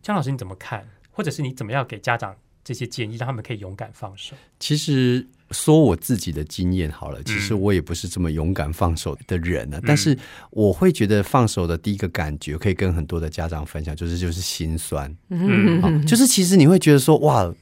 [0.03, 0.85] 江老师你怎么看？
[1.13, 2.35] 或者是你怎么样给家长
[2.65, 4.35] 这些建议，让他们可以勇敢放手？
[4.59, 9.81] 其实说我自己的经验好了，其实我也不是这么勇敢放手的人呢。
[9.87, 10.19] 但是
[10.51, 15.17] 我会觉得放手的第一个感觉，可以跟很多的家长分享，就是就是心酸。
[15.29, 17.55] 嗯，就是其实你会觉得说哇。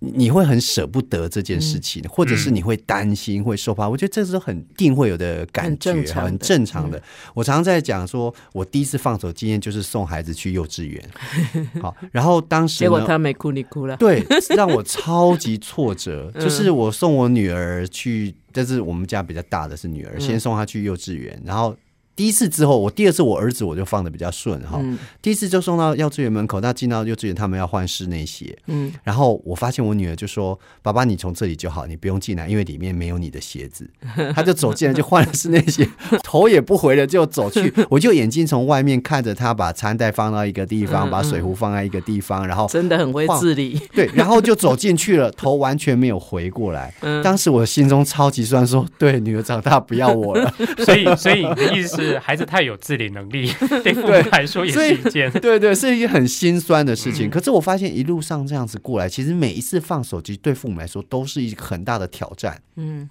[0.00, 3.88] 你会很舍不得这件事情，或者是你会担心、会受怕。
[3.88, 7.02] 我觉得这是很定会有的感觉，很正常的。
[7.34, 11.02] 我常常在讲说，我第一次放手经验就是送孩子去幼稚园，
[11.82, 14.24] 好，然后当时结果他没哭，你哭了，对，
[14.56, 16.30] 让我超级挫折。
[16.38, 21.76] 就是我送我女儿去，但是我们家比较大的是女儿，先送她去幼稚园，然后。
[22.18, 24.80] 第一次之后，我第二次我儿子我就放的比较顺哈。
[25.22, 33.88] 第一次就送到幼稚园门口，那进到幼稚园他们要换室内鞋，嗯，然后我发现我女儿就说：“爸爸，你从这里就好，你不用进来，因为里面没有你的鞋子。”
[34.34, 35.88] 他就走进来就换了室内鞋，
[36.24, 37.72] 头也不回的就走去。
[37.88, 43.80] 我就眼睛从外面看着他把餐袋放到一个地方，把水壶放在一个地方，然后真的很会自理。
[43.94, 46.92] 对，然后就走进去了，头完全没有回过来。
[47.22, 50.52] 当时我心中超级酸，说：“对，女儿长大不要我了。
[50.84, 52.18] ”所以，所以你的意思是？
[52.18, 53.50] 孩子太有自理能力，
[53.82, 57.30] 对父母来说也是一件对对，是一件很心酸的事情。
[57.30, 62.60] 可是我发现一路上这样子过来，其实每一次放手机对父母来说都是一个很大的挑战。
[62.76, 63.08] 嗯，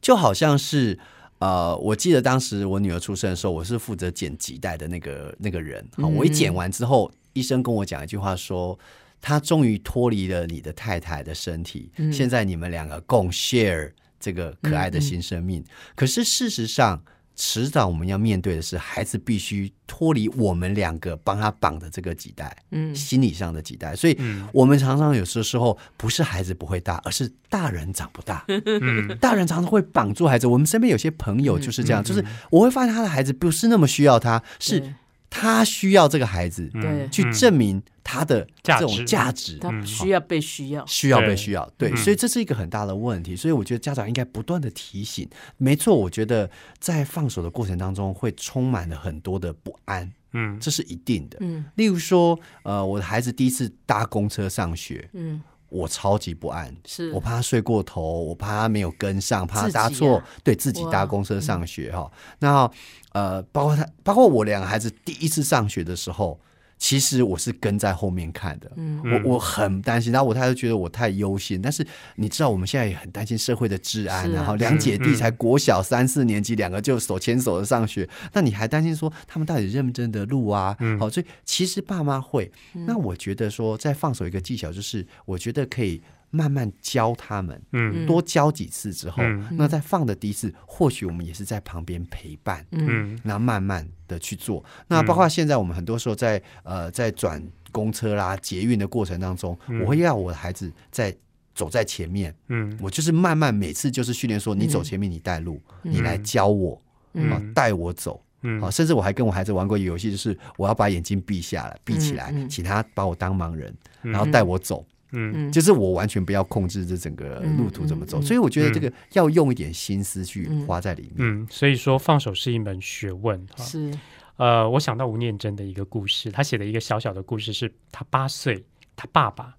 [0.00, 0.98] 就好像是
[1.38, 5.86] 呃，我记得当时我女儿出生的时候，我是负责剪脐带的那个那个人。
[5.96, 8.78] 好，我一剪完之后，医生跟我讲一句话，说
[9.20, 15.64] 他终于脱离了你的太太的身体，现在你们两个共 share 这个可爱的新生命。
[15.94, 17.02] 可是事实上。
[17.36, 23.96] 迟早我们要面对的是，孩子必须脱离我们两个帮他绑的这个几代，嗯，心理上的几代。
[23.96, 24.16] 所以，
[24.52, 28.44] 我们常常有些时候不是孩子不会大，而是大人长不大。
[28.48, 30.46] 嗯，大人常常会绑住孩子。
[30.46, 34.94] 我们身边有些朋友就是这样，就是我会发现他的孩子不是那么需要他，是。
[35.36, 43.34] 他需要这个孩子，对，去证明他的这种价值，他需要被需要，需要被需要，对，所以这是一个很大的问题。
[43.34, 45.28] 所以我觉得家长应该不断的提醒。
[45.56, 51.64] 没错，我觉得在放手的过程当中，会充满了很多的不安，嗯，这是一定的，嗯。
[51.74, 55.42] 例如说，呃，我的孩子第一次搭公车上学，嗯。
[55.74, 62.10] 我超级不安，是我怕他睡过头，我怕他没有跟上，怕他搭错，对自己搭公车上学哈。
[62.38, 62.70] 那
[63.12, 66.38] 呃，包括他，包括我两个孩子第一次上学的时候。
[66.84, 71.62] 其实我是跟在后面看的，嗯我我很担心，然后我太太觉得我太忧心。
[71.62, 71.82] 但是
[72.16, 80.76] 你知道，我们现在也很担心社会的治安，然后两姐弟才国小三四年级，两个就手牵手的上学，那你还担心说他们到底认不认得路啊？
[81.00, 82.52] 好，所以其实爸妈会。
[82.74, 86.02] 那我觉得说，再放手一个技巧，就是我觉得可以。
[86.34, 94.64] 慢慢教他们，嗯，多教几次之后，那在放的第一次，或许我们也是在旁边陪伴，嗯，然后慢慢的去做。
[94.88, 101.14] 那包括现在我们很多时候在呃在转公车啦、捷运的过程当中，我会要我的孩子在
[101.54, 106.82] 走在前面，嗯，我就是慢慢每次就是训练说，你走前面，你带路，你来教我，
[107.30, 114.84] 啊，带我走，嗯，好，甚至我还跟我孩子玩过一个游戏，就是我要把眼睛闭下来，闭起来，请他把我当盲人，然后带我走。
[115.14, 121.14] 嗯，就是我完全不要控制这整个路途怎么走，所以我觉得这个要用一点心思去花在里面。
[121.18, 123.46] 嗯，所以说放手是一门学问。
[123.56, 123.96] 是，
[124.36, 128.64] 呃，我想到吴念真的一个故事，他写的一个小小的故事，是他八岁，
[128.96, 129.54] 他爸爸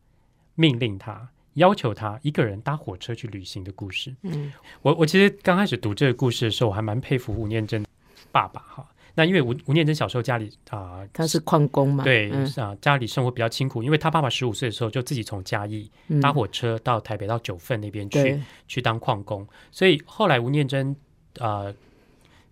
[0.55, 4.15] 命令他，要求他一个人搭火车去旅行的故事。
[4.23, 7.85] 嗯，我我其实刚开始读这个故事的时候，我还蛮佩服吴念真
[8.31, 8.85] 爸爸哈。
[9.17, 13.81] 那因为吴吴念真小时候家里啊，他是矿工嘛，对啊，家里生活比较清苦。
[13.81, 15.89] 因为他爸爸十五岁的时候就自己从嘉义
[16.21, 20.93] 搭火车到台北到九份那边去去当矿工，所以后来吴念真
[21.39, 21.73] 啊，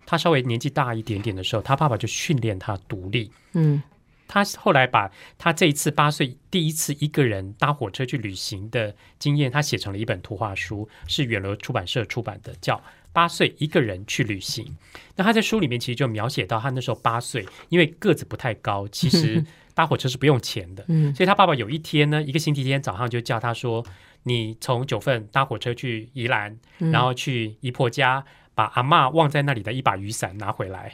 [0.06, 3.30] 他稍微年纪大一点点的时候，他爸爸就训练他独立。
[3.52, 3.82] 嗯，
[4.26, 12.80] 他后来把他这一次八岁第一次一个人搭火车去旅行的经验，他写成了一本图画书，是远流出版社出版的，叫。
[13.14, 14.76] 八岁一个人去旅行，
[15.16, 23.84] 那他在书里面其实就描写到他那时候八岁，因为个子不太高，其实 搭火车是不用钱的，所以他爸爸有一天呢，一个星期天早上就叫他说
[24.24, 28.24] ：“你从九份搭火车去宜兰，然后去姨婆家，
[28.54, 30.90] 把阿妈忘在那里的一把雨伞拿回来。”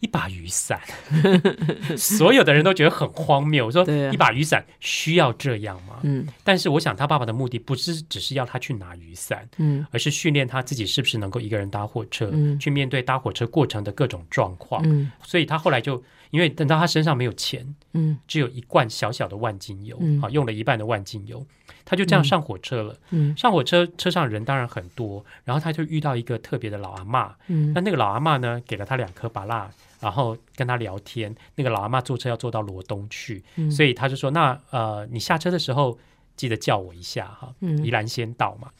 [0.00, 0.80] 一把雨伞，
[1.96, 3.66] 所有的人都觉得很荒谬。
[3.66, 6.00] 我说，一把雨伞需要这样吗？
[6.02, 14.82] 嗯，但是我想他爸爸的目的不是只是要他去拿雨伞，嗯，而是训练他自己是不是能够一个人搭火车，去面对搭火车过程的各种状况。
[14.86, 21.44] 嗯，所以他后来就因为等到他身上没有钱，嗯，只有一罐小小的万金油，啊，用了一半的万金油，
[21.84, 22.96] 他就这样上火车了。
[23.10, 27.34] 嗯，上火车车上人当然很多，然后他就遇到一个特别的老阿妈。
[27.48, 29.70] 嗯，那那个老阿妈呢，给了他两颗巴辣。
[30.00, 35.98] 然后跟他聊天，那个老阿妈坐车要坐到罗东去，所以他就说：“那呃，你下车的时候
[36.36, 38.70] 记得叫我一下哈。”宜兰先到嘛。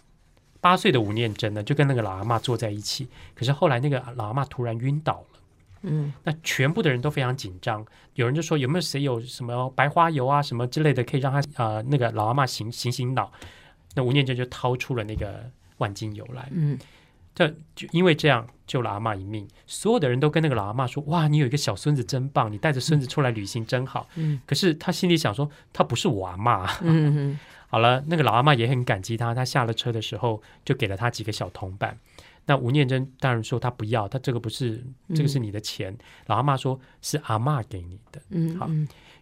[0.61, 3.09] 八岁的吴念真呢，就跟那个老阿妈坐在一起。
[3.35, 5.40] 可是后来那个老阿妈突然晕倒了，
[5.83, 7.85] 嗯，那全部的人都非常紧张。
[8.14, 13.33] 有人就说：“有没有谁有什么白花油啊，什么之类的，可以让他呃那个老阿妈醒醒醒脑？”
[13.94, 16.78] 那吴念真就掏出了那个万金油来，嗯。
[17.35, 27.38] 这就因为这样救了阿妈一命，所有的人都跟那个老阿妈说：“哇，你有一个小孙子真棒，你带着孙子出来旅行真好。”嗯，可是他心里想说：“他不是我阿妈。”嗯
[27.69, 31.97] 好了，那个老阿妈也很感激他，他下了车的时候就给了他几个小铜板。
[32.47, 35.97] 那吴念真当然说他不要，他这个不是，这个是你的钱。
[36.27, 38.21] 老阿妈说是阿妈给你的。
[38.31, 38.69] 嗯，好。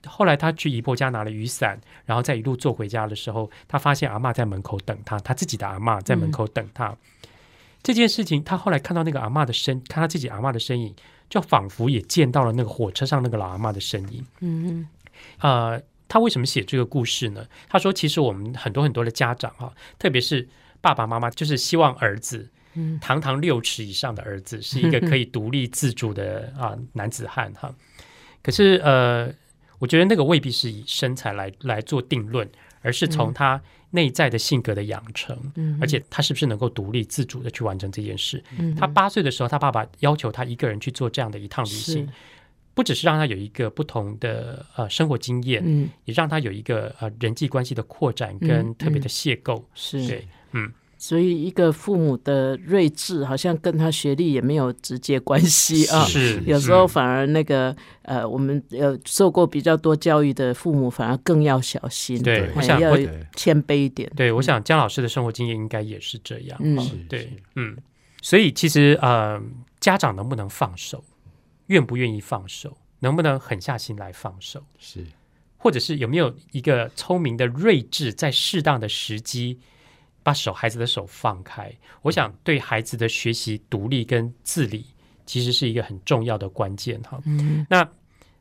[0.07, 6.97] 后来他去姨婆家拿了雨伞，然后在一路坐回家的时候，他发现阿妈在门口等他，他自己的阿妈在门口等他。
[7.83, 10.95] 这件事情，他后来看到那个阿妈的身，看他自己阿妈的身影，
[11.31, 14.27] 就仿佛也见到了那个火车上那个老阿妈的身影。
[14.41, 14.89] 嗯嗯，
[15.41, 17.47] 呃，他为什么写这个故事呢？
[17.69, 20.47] 他说，其实我们很多很多的家长哈，特别是
[20.81, 27.75] 爸爸妈妈，就是希望儿子，嗯，堂堂六尺以上的儿子，是一个可以独立自主的啊男子汉哈。
[28.43, 29.33] 可是呃，
[29.79, 32.47] 我觉得那个未必是以身材来来做定论，
[32.83, 33.63] 而是从他。
[33.91, 35.37] 内在的性格的养成，
[35.81, 38.43] 而且他是不是能够独立自主的去完成这件事？
[38.79, 42.09] 他八岁的时候，他爸爸要求他一个人去做这样的一趟旅行，
[42.75, 49.63] 不只是让他有一个不同的呃生活经验，也让他有一个呃人际关系的扩展跟特别的邂逅。
[49.75, 50.73] 是，对，嗯。
[51.01, 56.05] 所以，一个父母的睿智，好像跟他学历也没有直接关系啊。
[56.05, 62.21] 是，有时候反而那个呃，我们呃受过比较多教育的父母，反而更要小心。
[62.21, 62.97] 对，我想要
[63.37, 64.11] 谦卑一点。
[64.17, 66.59] 对，我想姜老师的生活经验应该也是这样。
[66.61, 67.77] 嗯，对，嗯。
[68.21, 69.41] 所以，其实呃，
[69.79, 71.05] 家长能不能放手，
[71.69, 74.61] 愿不愿意放手，能不能狠下心来放手？
[74.81, 75.07] 是，
[75.57, 79.61] 或者是有没有一个聪明的睿智，在适当的时机
[80.29, 81.75] 把手孩子的手放开？
[82.03, 84.85] 我想对孩子的学习独立跟自理，
[85.25, 87.19] 其实是一个很重要的关键哈。
[87.25, 87.89] 嗯，那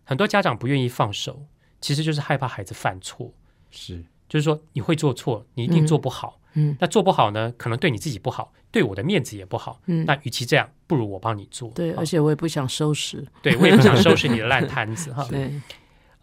[0.04, 1.42] 很多家长不愿意放手，
[1.80, 3.32] 其实就是害怕孩子犯错。
[3.72, 6.42] 是，就是说你会做错，你一定做不好。
[6.56, 9.80] 嗯，那做不好呢，可能对你自己不好，对我的面子也不好。
[9.86, 11.70] 嗯，那与其这样，不如我帮你做。
[11.70, 13.26] 对，而且我也不想收拾。
[13.42, 15.26] 对，我也不想收拾你的烂摊子哈。
[15.32, 15.50] 对，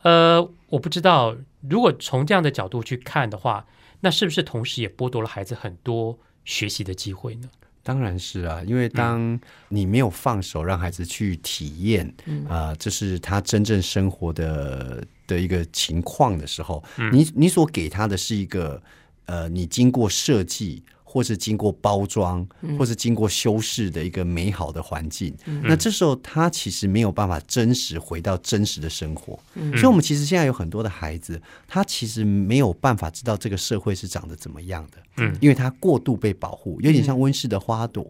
[0.02, 3.64] 呃，我不知道，如果从这样的角度去看的话，
[4.04, 7.48] 那是不是同时也剥夺了孩子很多学习的机会呢？
[7.82, 12.14] 当然是啊，因为当你没有放手让孩子去体验，
[12.48, 18.82] 啊，这是他真正生活的的一个情况的时候，你你所给他的是一个。
[19.26, 20.82] 呃，你经过设计，
[21.14, 22.44] 或是经过包装，
[22.76, 29.38] 或是经过修饰的一个美好的环境，那这时候他其实没有办法真实回到真实的生活。
[29.54, 38.04] 所以，我们其实现在有很多的孩子，他其实没有办法知道这个社会是长得怎么样的，嗯，因为他过度被保护，有点像温室的花朵。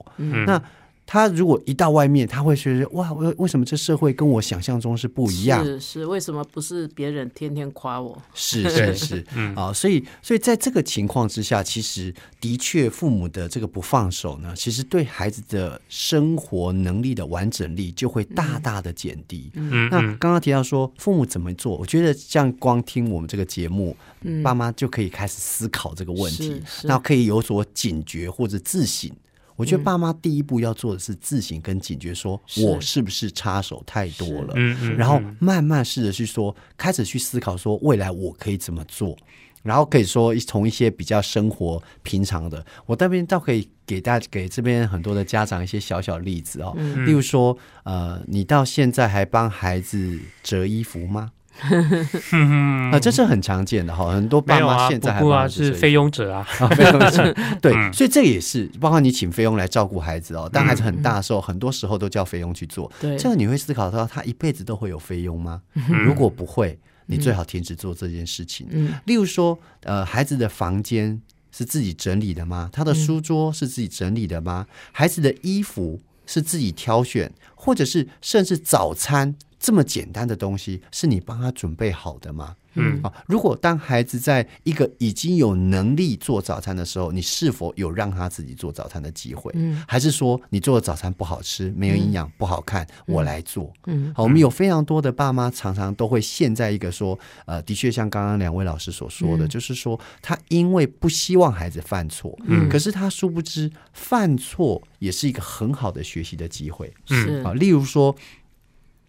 [0.47, 0.59] 那
[1.07, 5.63] 他如果一到外面，他会觉得哇，为为什么这社会跟我想象中是不一样？
[5.65, 8.21] 是是，为什么不是别人天天夸我？
[8.33, 19.51] 是是是， 啊，所以所以在这个情况之下，其实的确父母的这个不放手呢，其实对孩子的生活能力的完整力就会大大的减低。
[19.55, 23.95] 嗯，那刚刚提到说父母怎么做，我觉得像光听我们这个节目，
[24.43, 29.11] 爸妈就可以开始思考这个问题，那可以有所警觉或者自省。
[29.57, 34.55] 我觉得爸妈第一步要做的是自省跟警觉，说我是不是插手太多了，
[34.97, 39.17] 然后慢慢试着去说，开始去思考说未来我可以怎么做，
[39.63, 46.75] 然后可以说从一些比较生活平常的，我这边倒可以给大家给这边很多的家长一些小小例子哦，
[47.07, 51.31] 例如说，呃，你到现在还帮孩子折衣服吗？
[51.61, 56.43] 啊，这是很常见的哈，很多爸妈现在还啊是菲佣者啊，
[56.77, 60.51] 菲佣者 对，所以这也是包括你请菲佣来照顾孩子哦。
[60.53, 62.91] 当孩子很大的时候，很多时候都叫菲佣去做。
[63.01, 65.63] 对，这样你会思考到他一辈子都会有菲佣吗？
[66.05, 68.67] 如果不会，你最好停止做这件事情。
[68.71, 71.21] 嗯，例如说，呃，孩子的房间
[71.53, 72.69] 是自己整理的吗？
[72.73, 74.67] 他的书桌是自己整理的吗？
[74.93, 79.37] 孩子的衣服是自己挑选，或者是甚至早餐？
[79.65, 82.55] 这么简单的东西是你帮他准备好的吗？
[82.75, 89.51] 嗯啊，如果当孩子在一个已经有能力做早餐的时候，你是否有让他自己做早餐的机会？
[89.55, 93.73] 嗯，还是说你做的早餐不好吃、没有营养、不好看，我来做？
[93.87, 108.15] 嗯，好，我们有非常多的爸妈常常都会陷在一个说，呃，的确像刚刚两位老师所说的，就是说他因为不希望孩子犯错，嗯，可是他殊不知犯错也是一个很好的学习的机会，是啊，例如说。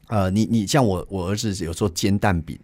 [0.08, 2.58] 呃，你你像我我儿子有做煎蛋饼。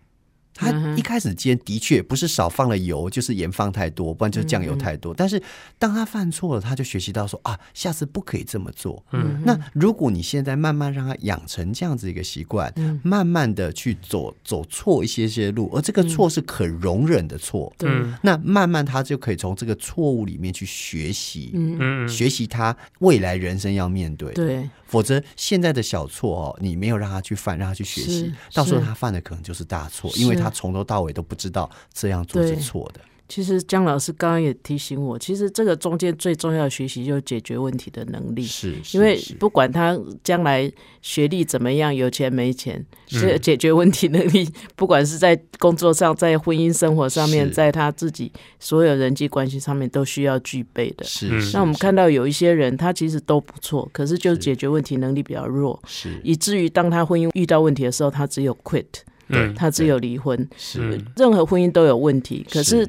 [0.54, 5.12] 他一开始煎的确不是少放了油，就是盐放太多，不然就是酱油太多。
[5.12, 5.42] 但是
[5.80, 9.04] 当他犯错了，他就学习到说啊，下次不可以这么做。
[9.12, 12.72] 嗯，那如果你现在慢慢让他养成这样子一个习惯，
[13.02, 24.32] 慢慢的去走走错一些些路，而这个错是可容忍的错，嗯，那慢慢他就可以从这个错误里面去学习，嗯，学习他未来人生要面对。
[24.34, 30.52] 对，否则现在的小错哦，你没有让他去犯，让他去学习，到时候他犯的可能就是大错，因为他。
[30.52, 33.00] 从头到尾都不知道这样做是错的。
[33.32, 38.44] 其实姜老师刚刚也提醒我，其实这个中间最重要的学习就是解决问题的能力。
[38.44, 40.70] 是，因为不管他将来
[41.02, 48.30] 学历怎么样，有钱没钱，是解决问题能力， 不管是在工作上，在婚姻生活上面，在他自己
[48.60, 51.06] 所有人际关系上面，都需要具备的。
[51.06, 51.30] 是。
[51.54, 58.84] 那我们看到有一些人，他其实都不错，可是就是解决问题能力比较弱，是，以至于当他婚姻遇到问题的时候，他只有 quit。
[59.30, 62.86] 对他只有离婚，是任何婚姻都有问题，可是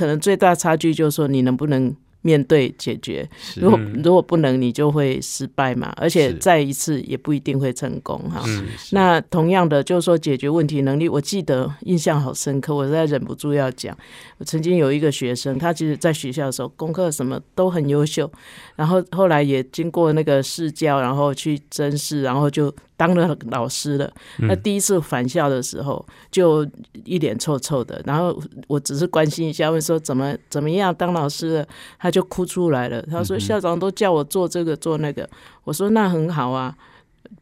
[0.00, 1.94] 可能最大差距就是说你能不能。
[2.22, 3.26] 面对解决，
[3.56, 5.90] 如果如果不能，你就会失败嘛。
[5.96, 8.44] 而且再一次也不一定会成功哈。
[8.90, 13.96] 那同样的，就是说解决问题能力，我记得印象好深刻，我实在忍不住要讲。
[14.36, 18.30] 我曾经有一个学生，他其实在学校的时候功课什么都很优秀，
[18.76, 22.70] 然后后来也经过那个试教，然后去甄试，然后就
[23.00, 24.12] 当了老师了。
[24.40, 26.68] 那第一次返校的时候，就
[27.04, 28.02] 一脸臭臭的。
[28.04, 28.38] 然后
[28.68, 31.66] 我只是关心一下，问说怎么怎么样当老师了？
[31.98, 32.10] 他。
[32.10, 33.00] 就哭出来了。
[33.02, 35.30] 他说：“校长都叫我做这个做那个。”
[35.62, 36.76] 我说：“那很好啊，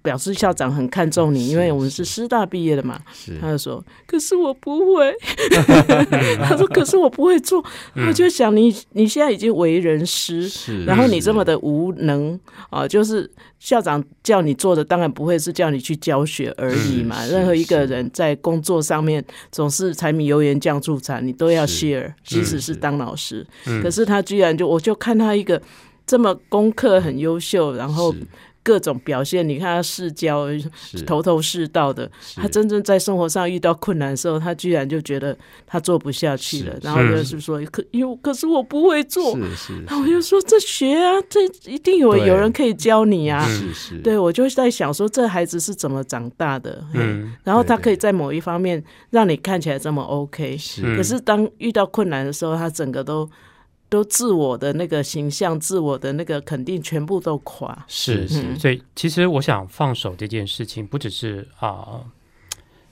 [0.09, 2.99] 表示校长很看重你，因为我们是师大毕业的嘛。
[3.43, 5.15] 他就说：“可是我不会。”
[6.49, 7.63] 他说：“可是我不会做。”
[8.09, 10.51] 我就想你，你现在已经为人师，
[10.87, 12.41] 然后你这么的无能
[12.71, 17.23] 啊，就是校长叫你做的，当然不会是叫你去教学而已嘛。
[17.27, 23.47] 任何一个人在工作上面总是柴米油盐酱醋茶，你都要 share，即使是当老师。
[23.83, 25.61] 可是他居然就，我就看他一个
[26.07, 28.15] 这么功课很优秀，然后。
[28.69, 30.47] 各种表现，你看他世交
[31.07, 35.35] 头头是道的，他真正在生活上遇到困难的时候，他居然就觉得
[35.67, 37.39] 他做不下去了，然后就是。
[37.39, 39.39] 说，可有可是我不会做，
[39.87, 41.41] 然后我就说这学啊，这
[41.71, 50.83] 一定有有人可以教你啊，是是，对我就在想说，这孩子是怎么长大的，嗯，然后他可以在某一方面让你看起来这么 OK，是。
[50.97, 53.31] 可是当遇到困难的时候，他整个都。
[53.89, 57.85] 都自我的那个形象，自我的那个肯定，全部都垮。
[57.89, 62.05] 是是，所以其实我想放手这件事情，不只是啊，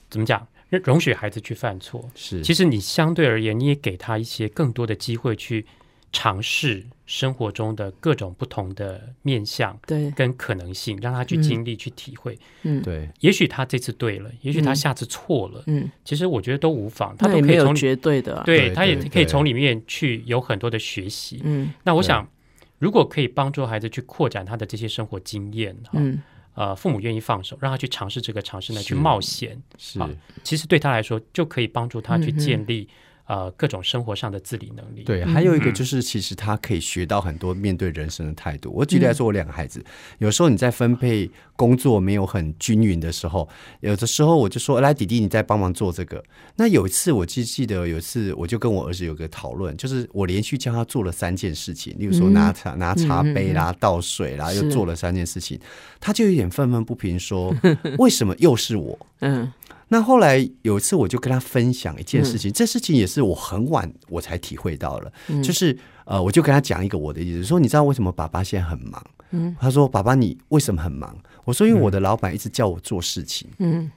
[0.09, 0.47] 怎么讲，
[0.83, 2.09] 容许孩子去犯错。
[2.15, 5.65] 是，其实你相对而言，你也给他一些更多的机会去。
[6.13, 12.37] 尝试生活中的各种不同的面相，对，跟可能性，让他去经历、去体会。
[12.63, 13.09] 嗯，对。
[13.21, 15.63] 也许他这次对了，也许他下次错了。
[15.67, 21.39] 嗯，其实我觉得都无妨，他都可以从绝对的，对他也可以从里面去有很多的学习。
[21.45, 22.29] 嗯，那我想，
[22.77, 26.21] 如果可以帮助孩子去扩展他的这些生活经验，嗯，
[26.55, 29.97] 呃，父母愿意放手让他去尝试这个尝试呢，去冒险，是，
[30.43, 32.89] 其实对他来说就可以帮助他去建立。
[33.27, 35.03] 呃，各种生活上的自理能力。
[35.03, 38.71] 对，还有一个就是，其实他可以学到很多面对人生的态度。
[38.71, 39.83] 我举例来说，我两个孩子，
[40.19, 43.47] 有时候你在分配工作没有很均匀的时候，
[43.81, 46.23] 有的时候我就说：“来，弟弟，你再帮忙做这个。”
[46.55, 55.59] 那有一次，我记记得有一次，我就跟我儿子有个讨论，就是我连续教他做了三件事情，例如说拿茶拿茶杯啦、倒水啦，又做了三件事情，
[55.99, 57.53] 他就有点愤愤不平，说
[57.99, 59.51] ：“为什么又是我？” 嗯。
[59.89, 65.11] 那后来有一次，我就跟他分享一件事情，这事情也是我很晚我才体会到了，
[65.41, 69.03] 就是呃，我就跟他讲一个我的意思，说你知道为什么爸爸现在很忙？
[69.31, 71.15] 嗯，他说爸爸你为什么很忙？
[71.43, 73.49] 我说因为我的老板一直叫我做事情。
[73.59, 73.89] 嗯。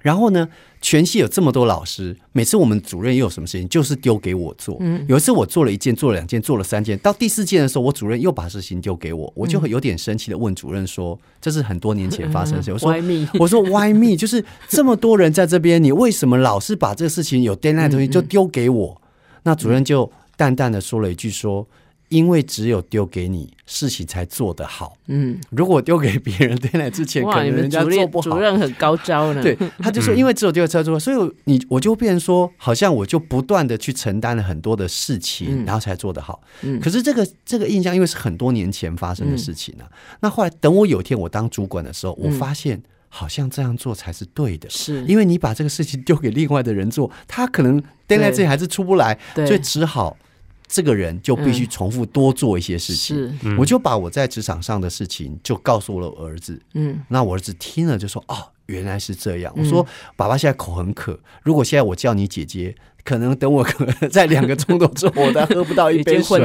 [0.00, 0.48] 然后呢，
[0.80, 4.80] 全系有这么多老师，每次我们主任又有什么事情，就是丢给我做。
[5.08, 12.92] 有一次我做了一件，做了两件，做了三件，到第四件的时候，我主任又把事情丢给我，我就有点生气的问主任说：“这是很多年前发生的事。” 我说
[13.40, 14.16] ：“我说 Why me？
[14.16, 19.02] 就是这么多人在这边，你为什么老是把这个事情有 deadline 的东西就丢给我？”
[19.42, 21.66] 那主任就淡淡的说了一句说。
[22.08, 24.96] 因为只有丢给你，事情才做得好。
[25.08, 28.30] 嗯，如果丢给别人，在那之前可能人家做不好。
[28.30, 29.42] 主任很高招呢。
[29.42, 36.40] 对，他就说，因为只有丢才做，所以你我就变成说，好像我就不断的去承担了很多的事情，然后才做得好。
[36.62, 39.84] 嗯，可是这个这个印象，因为是很多年前发生的事情啊。
[40.20, 44.70] 那后来等我有一天我当主管的时候，我发现好像这样做才是对的。
[44.70, 50.16] 是，因为你把这个事情丢给另外的人做，他可能待在这里还是出不来，所以只好。
[50.68, 53.38] 这个人就必须重复多做一些事情。
[53.58, 56.60] 我就把我在职场上的事情就告诉了我儿子。
[56.74, 62.76] 嗯，那我儿子听了就说：“哦，原来是这样。”我说：“爸爸现在口很渴，如果现在我叫你姐姐。”
[63.08, 66.38] 可能等我可能在两个钟头之后，我都喝不到一杯 水。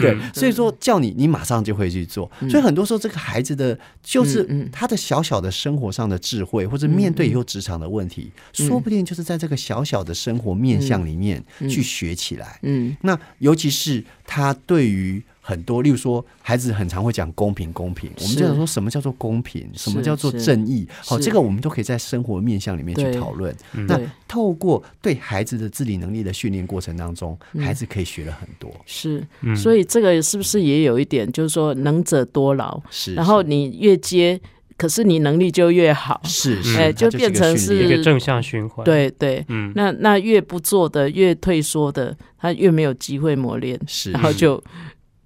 [0.00, 2.30] 对，所以说叫你，你马上就会去做。
[2.48, 12.60] 所以很多时候，这个孩子的，就是他的小小的生活上的智慧，或者面对以后职场的问题，说不定就是在这个小小的生活面向里面去学起来。
[12.62, 15.20] 嗯，那尤其是他对于。
[15.46, 18.10] 很多，例如说，孩子很常会讲公平，公平。
[18.18, 20.88] 我们就想说什么叫做公平，什么叫做正义？
[21.04, 23.54] 好，这个我们都可以在生活面向里面去讨论。
[23.86, 28.74] 那透过对孩子的自理能力的训练过程当中，孩子可以学了很多。
[28.86, 29.22] 是，
[29.54, 32.80] 所以这个是不是也有一点，就是说能者多劳？
[32.90, 34.40] 是，然后你越接，
[34.78, 36.22] 可是你能力就越好。
[36.24, 38.82] 是，哎，就变成是一个正向循环。
[38.82, 43.78] 对对，嗯，那那越不做的，越退缩的，他越没有机会磨练。
[43.86, 44.64] 是，然后就。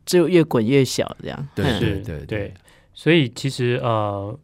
[0.08, 1.48] 就越滚越小，这样。
[1.54, 2.54] 对对对对，
[2.94, 4.36] 所以其实呃，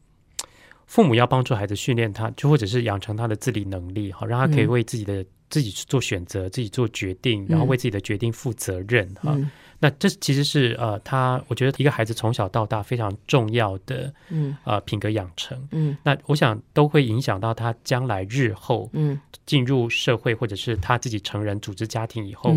[0.87, 9.35] 父母要帮助孩子训练他，就或者是养成他的自理能力，好让他可以为自己的自己做选择，自己做决定，然后为自己的决定负责任哈。
[9.81, 14.55] 那这其实是呃，他我觉得一个孩子从小到大非常重要的嗯。
[14.65, 15.69] 呃品格养成。
[15.73, 19.19] 嗯，那我想都会影响到他将来日后嗯。
[19.47, 22.55] 进入社会或者是他自己成人组织家庭以后。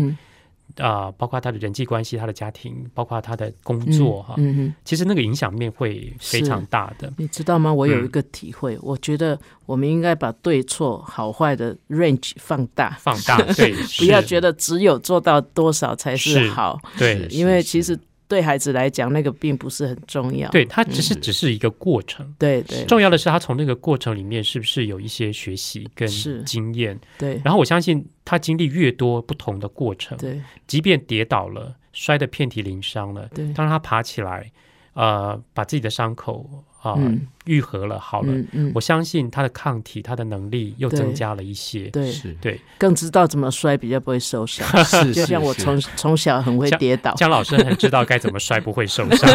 [0.76, 7.12] 啊，包括他的人际关系、他的家庭，包括他的工作，哈，嗯其实那个影响面会非常大的。
[7.16, 7.72] 你知道吗？
[7.72, 17.98] 我有一个体会，我觉得我们应该把对错、好坏的 range 放大，放大，对， 不要觉得只有做到多少才是好，对，因为其实
[18.28, 20.48] 对孩子来讲，那个并不是很重要。
[20.50, 22.32] 对他只是只是一个过程。
[22.38, 26.06] 对对，重要的是他从那个过程里面是不是有一些学习跟
[26.44, 26.98] 经验。
[27.18, 34.52] 对，然后我相信他经历越多不同的过程，对，即便跌倒了，摔得遍体鳞伤了，对，当他爬起来，
[34.92, 36.48] 呃，把自己的伤口。
[36.80, 36.96] 啊，
[37.44, 38.32] 愈合了，好了，
[38.74, 49.28] 我相信他的抗体，他的能力又增加了一些，对，是，对，更知道怎么摔比较不会受伤，是，就像我从从小很会跌倒，姜老师很知道该怎么摔不会受伤，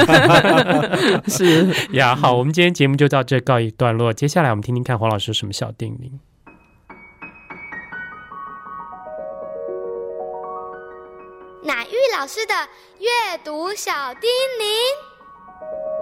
[1.27, 1.67] 是。
[1.91, 6.11] 呀，好，我们今天节目就到这告一段落，接下来我们听听看黄老师有什么小叮咛，
[11.65, 12.53] 乃玉老师的
[12.99, 14.29] 阅读小叮
[14.59, 15.92] 咛。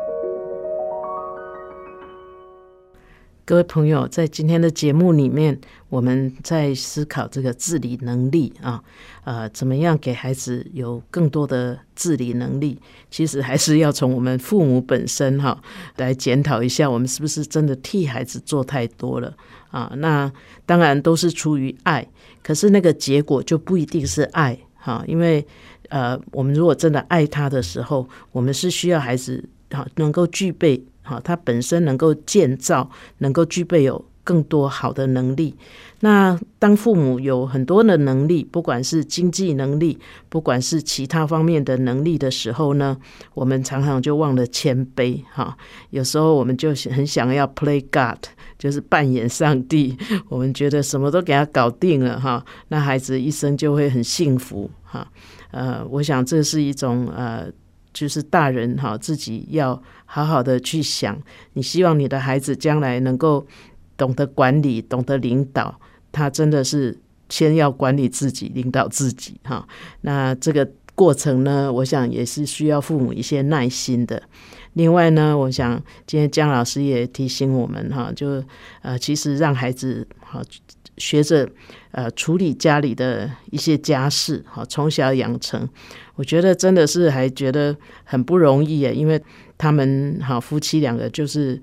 [3.51, 8.81] 各位朋友，在今天的节目里面，我们在思考这个自理能力啊，
[9.25, 12.79] 呃，怎么样给孩子有更多的自理能力？
[13.09, 15.61] 其实还是 要从我们父母本身哈
[15.97, 19.35] 来检讨一下，我们是不是真的替孩子做太多了
[19.69, 19.91] 啊？
[19.97, 20.31] 那
[20.65, 22.07] 当然都是出于爱，
[22.41, 25.45] 可是那个结果就不一定是爱哈，因为
[25.89, 30.81] 呃，我们如果真的爱他的时候，我们是需要孩子哈能够具备。
[31.01, 35.55] 好，他本身能够建造，能够具备有更多好的能力。
[36.01, 39.99] 那当父母有很多的能力，不管是经济能力，
[40.29, 42.97] 不管是其他方面的能力的时候呢，
[43.33, 45.21] 我们常常就忘了谦卑。
[45.31, 45.55] 哈，
[45.89, 48.23] 有时候我们就很想要 play God，
[48.57, 49.97] 就是扮演上帝。
[50.29, 54.69] 我们觉得什么都给他搞定了，哈，那孩子一生就会很幸福。
[54.83, 55.07] 哈，
[55.51, 57.51] 呃，我想这是一种呃。
[57.93, 61.17] 就是大人哈，自己要好好的去想，
[61.53, 63.45] 你希望你的孩子将来能够
[63.97, 65.79] 懂得管理、懂得领导，
[66.11, 66.97] 他真的是
[67.29, 69.67] 先要管理自己、领导自己哈。
[70.01, 74.21] 那这个过程呢，我想也是需要父母一些耐心的。
[74.73, 78.43] 另外呢，我想今天姜老师也提醒我们哈，就
[78.81, 80.41] 呃，其实让孩子好。
[81.01, 81.49] 学着
[81.91, 85.67] 呃处理家里的一些家事，哈，从小养成，
[86.13, 89.19] 我觉得真的是还觉得很不容易耶，因为
[89.57, 91.59] 他们哈夫妻两个就是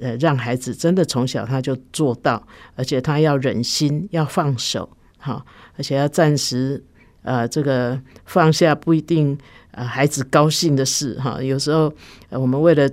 [0.00, 5.44] 呃让孩子真的从小他就做到，而且他要忍心要放手，哈，
[5.76, 6.82] 而且要暂时
[7.22, 9.38] 呃这个放下不一定
[9.70, 11.92] 呃孩子高兴的事，哈，有时候
[12.30, 12.90] 我们为了。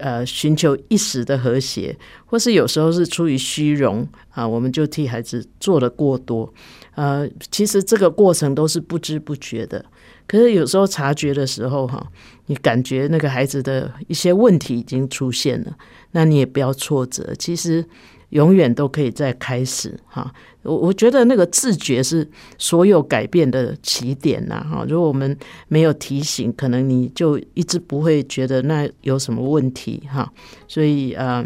[0.00, 1.96] 呃，寻求一时的和谐，
[2.26, 6.52] 或是有时候是出于虚荣啊，我们就替孩子做的过多。
[6.94, 9.84] 呃，其实这个过程都是不知不觉的，
[10.26, 12.04] 可是有时候察觉的时候，哈，
[12.46, 15.76] 你感觉那个孩子的一些问题已经出现了，
[16.10, 17.84] 那你也不要挫折，其实
[18.30, 20.32] 永远都可以再开始哈。
[20.62, 22.28] 我我觉得那个自觉是
[22.58, 24.84] 所有改变的起点呐，哈！
[24.86, 25.34] 如果我们
[25.68, 30.30] 没有提醒，可能你就一直不会觉得那有什么问题，哈。
[30.68, 31.42] 所以呃，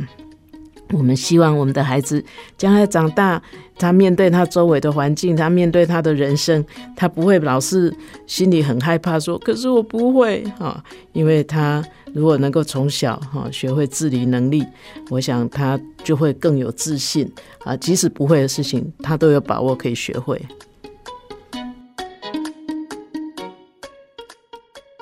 [0.92, 2.24] 我们希望我们的孩子
[2.56, 3.42] 将来长大，
[3.78, 6.64] 他面对他周围的环境，他面对他的人生，
[6.94, 7.92] 他不会老是
[8.26, 10.82] 心里很害怕，说可是我不会哈，
[11.12, 11.84] 因为他。
[12.12, 14.64] 如果能够从小哈学会自理能力，
[15.10, 17.28] 我想他就会更有自信
[17.64, 17.76] 啊。
[17.76, 20.40] 即使不会的事情，他都有把握可以学会。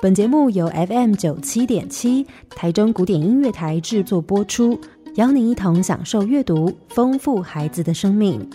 [0.01, 4.79] 本节目由 FM 九七点七台中古典音乐台制作播出，
[5.15, 8.49] 邀您一同享受阅读，丰富孩子的生命。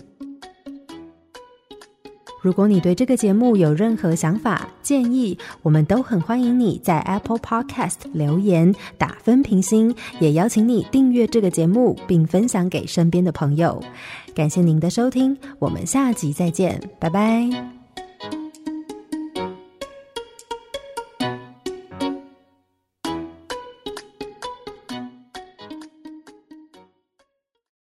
[2.40, 13.82] 如果你对这个节目有任何想法、建议，我们都很欢迎你在 Apple Podcast 留言打分评星，也邀请你订阅这个节目并分享给身边的朋友。
[14.34, 17.77] 感谢您的收听，我们下集再见，拜拜。